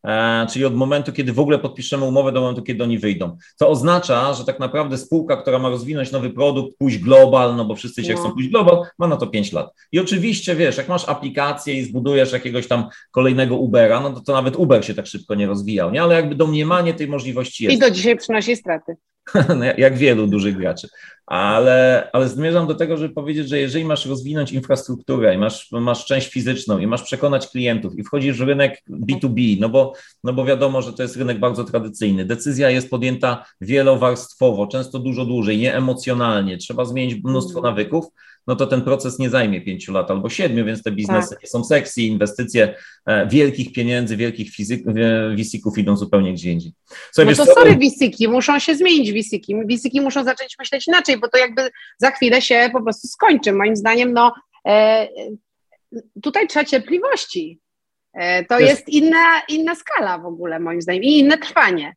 [0.06, 3.37] E, czyli od momentu, kiedy w ogóle podpiszemy umowę, do momentu, kiedy oni wyjdą.
[3.56, 7.74] Co oznacza, że tak naprawdę spółka, która ma rozwinąć nowy produkt, pójść global, no bo
[7.74, 8.20] wszyscy się no.
[8.20, 9.74] chcą pójść global, ma na to 5 lat.
[9.92, 14.32] I oczywiście, wiesz, jak masz aplikację i zbudujesz jakiegoś tam kolejnego Ubera, no to, to
[14.32, 16.02] nawet Uber się tak szybko nie rozwijał, nie?
[16.02, 17.76] Ale jakby domniemanie tej możliwości jest.
[17.76, 18.96] I do dzisiaj przynosi straty.
[19.58, 20.88] No, jak wielu dużych graczy.
[21.26, 26.06] Ale, ale zmierzam do tego, żeby powiedzieć, że jeżeli masz rozwinąć infrastrukturę i masz, masz
[26.06, 29.92] część fizyczną i masz przekonać klientów i wchodzisz w rynek B2B, no bo,
[30.24, 32.24] no bo wiadomo, że to jest rynek bardzo tradycyjny.
[32.24, 36.56] Decyzja jest podjęta wielowarstwowo, często dużo dłużej, nie emocjonalnie.
[36.56, 38.04] Trzeba zmienić mnóstwo nawyków,
[38.48, 41.42] no to ten proces nie zajmie pięciu lat albo siedmiu, więc te biznesy tak.
[41.42, 42.74] nie są sexy, inwestycje
[43.06, 44.84] e, wielkich pieniędzy, wielkich fizyk,
[45.34, 46.72] wisików idą zupełnie gdzie indziej.
[47.18, 49.56] No to sorry wisiki, muszą się zmienić wisiki.
[49.66, 53.52] Wisiki muszą zacząć myśleć inaczej, bo to jakby za chwilę się po prostu skończy.
[53.52, 54.32] Moim zdaniem, no
[54.66, 55.08] e,
[56.22, 57.61] tutaj trzeba cierpliwości.
[58.14, 61.94] E, to jest, jest inna, inna skala w ogóle moim zdaniem i inne trwanie.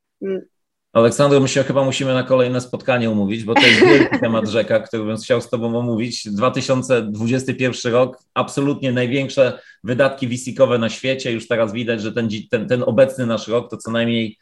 [0.93, 4.79] Aleksandro, my się chyba musimy na kolejne spotkanie umówić, bo to jest wielki temat rzeka,
[4.79, 6.27] który bym chciał z Tobą omówić.
[6.29, 11.31] 2021 rok, absolutnie największe wydatki wisikowe na świecie.
[11.31, 14.37] Już teraz widać, że ten, ten, ten obecny nasz rok to co najmniej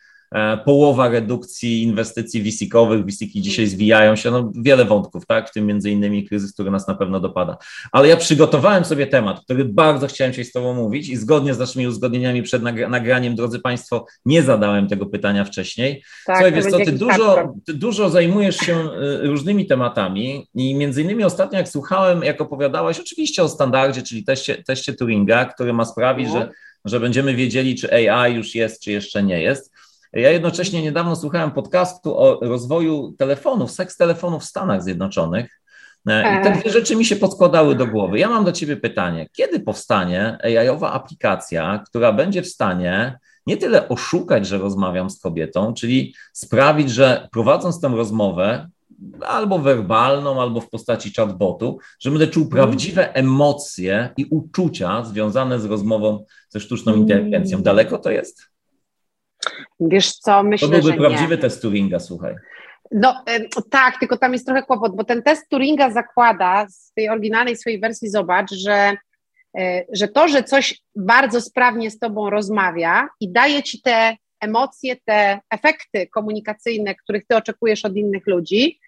[0.66, 3.76] połowa redukcji inwestycji wisikowych, wisiki dzisiaj mm.
[3.76, 7.20] zwijają się, no wiele wątków, tak, w tym między innymi kryzys, który nas na pewno
[7.20, 7.58] dopada.
[7.92, 11.60] Ale ja przygotowałem sobie temat, który bardzo chciałem się z Tobą mówić i zgodnie z
[11.60, 16.04] naszymi uzgodnieniami przed nagraniem, drodzy Państwo, nie zadałem tego pytania wcześniej.
[16.26, 21.02] Tak, Słuchaj, wiesz co, ty dużo, ty dużo zajmujesz się e, różnymi tematami i między
[21.02, 25.86] innymi ostatnio jak słuchałem, jak opowiadałaś oczywiście o standardzie, czyli teście, teście Turinga, który ma
[25.86, 26.34] sprawić, no.
[26.34, 26.50] że,
[26.86, 29.79] że będziemy wiedzieli, czy AI już jest, czy jeszcze nie jest.
[30.14, 35.62] Ja jednocześnie niedawno słuchałem podcastu o rozwoju telefonów, seks telefonów w Stanach Zjednoczonych.
[36.08, 38.20] E, I te dwie rzeczy mi się podkładały do głowy.
[38.20, 39.28] Ja mam do Ciebie pytanie.
[39.32, 45.74] Kiedy powstanie AI-owa aplikacja, która będzie w stanie nie tyle oszukać, że rozmawiam z kobietą,
[45.74, 48.70] czyli sprawić, że prowadząc tę rozmowę,
[49.22, 55.66] albo werbalną, albo w postaci chatbotu, że będę czuł prawdziwe emocje i uczucia związane z
[55.66, 57.62] rozmową ze sztuczną inteligencją.
[57.64, 58.50] Daleko to jest?
[59.80, 61.42] Wiesz co, myślę, że To byłby że prawdziwy nie.
[61.42, 62.36] test Turinga, słuchaj.
[62.92, 63.24] No
[63.70, 67.80] tak, tylko tam jest trochę kłopot, bo ten test Turinga zakłada z tej oryginalnej swojej
[67.80, 68.98] wersji, zobacz, że,
[69.60, 74.96] e, że to, że coś bardzo sprawnie z tobą rozmawia i daje ci te emocje,
[75.06, 78.80] te efekty komunikacyjne, których ty oczekujesz od innych ludzi,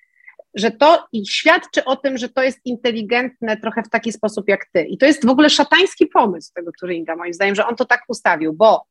[0.56, 4.66] że to i świadczy o tym, że to jest inteligentne trochę w taki sposób jak
[4.74, 4.84] ty.
[4.84, 8.04] I to jest w ogóle szatański pomysł tego Turinga, moim zdaniem, że on to tak
[8.08, 8.86] ustawił, bo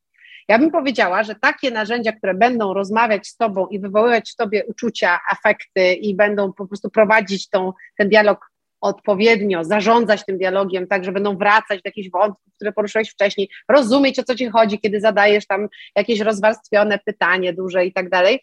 [0.51, 4.65] ja bym powiedziała, że takie narzędzia, które będą rozmawiać z Tobą i wywoływać w Tobie
[4.65, 11.03] uczucia, afekty i będą po prostu prowadzić tą, ten dialog odpowiednio, zarządzać tym dialogiem, tak,
[11.03, 15.01] że będą wracać do jakichś wątków, które poruszyłeś wcześniej, rozumieć o co Ci chodzi, kiedy
[15.01, 18.39] zadajesz tam jakieś rozwarstwione pytanie duże i tak dalej,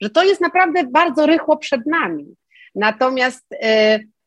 [0.00, 2.34] że to jest naprawdę bardzo rychło przed nami.
[2.74, 3.58] Natomiast y,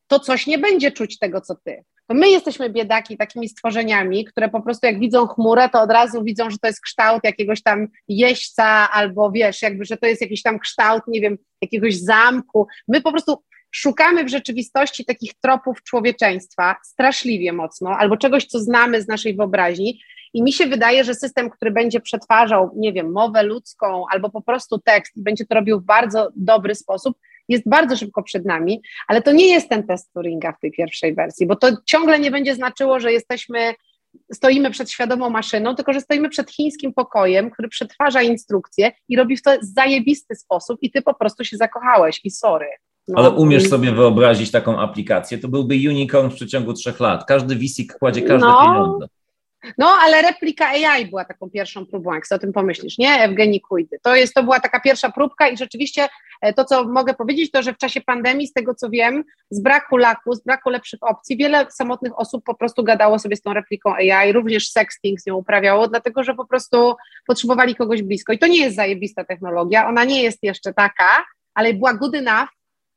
[0.07, 4.49] to coś nie będzie czuć tego, co Ty to my jesteśmy biedaki takimi stworzeniami, które
[4.49, 7.87] po prostu jak widzą chmurę, to od razu widzą, że to jest kształt jakiegoś tam
[8.07, 12.67] jeźdźca albo wiesz, jakby, że to jest jakiś tam kształt, nie wiem, jakiegoś zamku.
[12.87, 19.01] My po prostu szukamy w rzeczywistości takich tropów człowieczeństwa straszliwie mocno, albo czegoś, co znamy
[19.01, 20.01] z naszej wyobraźni.
[20.33, 24.41] I mi się wydaje, że system, który będzie przetwarzał, nie wiem, mowę ludzką albo po
[24.41, 27.17] prostu tekst i będzie to robił w bardzo dobry sposób,
[27.49, 31.15] jest bardzo szybko przed nami, ale to nie jest ten test Turinga w tej pierwszej
[31.15, 33.73] wersji, bo to ciągle nie będzie znaczyło, że jesteśmy
[34.33, 39.37] stoimy przed świadomą maszyną, tylko że stoimy przed chińskim pokojem, który przetwarza instrukcje i robi
[39.37, 42.67] w to zajebisty sposób i ty po prostu się zakochałeś i sorry.
[43.07, 45.37] No, Ale umiesz sobie wyobrazić taką aplikację?
[45.37, 47.25] To byłby unicorn w przeciągu trzech lat.
[47.25, 49.07] Każdy VC kładzie każde no, pieniądze.
[49.77, 53.09] No, ale replika AI była taką pierwszą próbą, jak sobie o tym pomyślisz, nie?
[53.09, 53.99] Evgeni Kujdy.
[54.01, 56.07] To, jest, to była taka pierwsza próbka i rzeczywiście
[56.41, 59.61] e, to, co mogę powiedzieć, to, że w czasie pandemii, z tego co wiem, z
[59.61, 63.53] braku laku, z braku lepszych opcji, wiele samotnych osób po prostu gadało sobie z tą
[63.53, 66.95] repliką AI, również sexting z nią uprawiało, dlatego, że po prostu
[67.27, 68.33] potrzebowali kogoś blisko.
[68.33, 72.49] I to nie jest zajebista technologia, ona nie jest jeszcze taka, ale była good enough,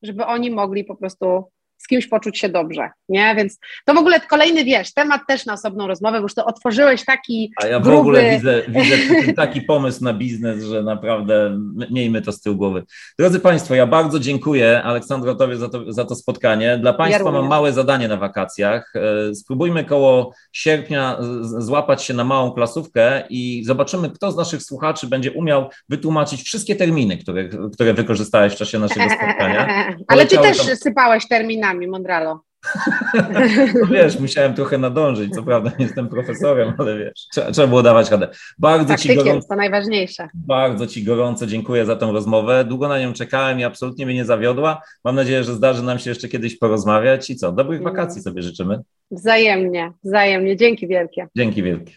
[0.03, 1.45] żeby oni mogli po prostu
[1.79, 3.35] z kimś poczuć się dobrze, nie?
[3.37, 7.05] Więc to w ogóle kolejny, wiesz, temat też na osobną rozmowę, bo już to otworzyłeś
[7.05, 7.97] taki A ja gruby...
[7.97, 11.59] w ogóle widzę, widzę taki pomysł na biznes, że naprawdę
[11.91, 12.85] miejmy to z tyłu głowy.
[13.19, 16.79] Drodzy Państwo, ja bardzo dziękuję Aleksandrowi za to, za to spotkanie.
[16.79, 18.93] Dla Państwa ja mam małe zadanie na wakacjach.
[18.97, 25.07] E, spróbujmy koło sierpnia złapać się na małą klasówkę i zobaczymy, kto z naszych słuchaczy
[25.07, 29.69] będzie umiał wytłumaczyć wszystkie terminy, które, które wykorzystałeś w czasie naszego spotkania.
[30.09, 30.77] Ale ty też tam...
[30.77, 32.41] sypałeś terminami nami, Mondralo.
[33.75, 37.83] No wiesz, musiałem trochę nadążyć, co prawda nie jestem profesorem, ale wiesz, trzeba, trzeba było
[37.83, 38.29] dawać radę.
[38.59, 40.29] Bardzo ci gorąco, to najważniejsze.
[40.35, 42.65] Bardzo Ci gorąco dziękuję za tę rozmowę.
[42.65, 44.83] Długo na nią czekałem i absolutnie mnie nie zawiodła.
[45.05, 47.95] Mam nadzieję, że zdarzy nam się jeszcze kiedyś porozmawiać i co, dobrych mm.
[47.95, 48.81] wakacji sobie życzymy.
[49.11, 50.57] Wzajemnie, wzajemnie.
[50.57, 51.29] Dzięki wielkie.
[51.37, 51.93] Dzięki wielkie.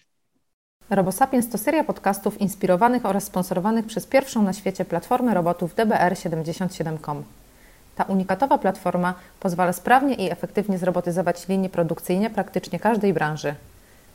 [0.89, 7.23] RoboSapiens to seria podcastów inspirowanych oraz sponsorowanych przez pierwszą na świecie platformę robotów DBR77.com.
[7.95, 13.55] Ta unikatowa platforma pozwala sprawnie i efektywnie zrobotyzować linie produkcyjne praktycznie każdej branży.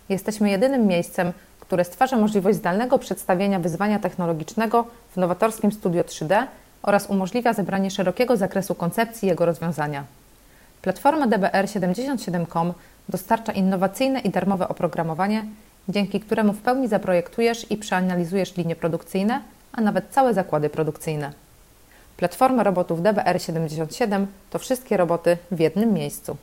[0.08, 6.46] Jesteśmy jedynym miejscem, które stwarza możliwość zdalnego przedstawienia wyzwania technologicznego w nowatorskim studio 3D
[6.82, 10.04] oraz umożliwia zebranie szerokiego zakresu koncepcji jego rozwiązania.
[10.82, 12.72] Platforma DBR77.com
[13.08, 15.44] dostarcza innowacyjne i darmowe oprogramowanie,
[15.88, 19.40] dzięki któremu w pełni zaprojektujesz i przeanalizujesz linie produkcyjne,
[19.72, 21.45] a nawet całe zakłady produkcyjne.
[22.16, 26.36] Platforma robotów DBR77 to wszystkie roboty w jednym miejscu.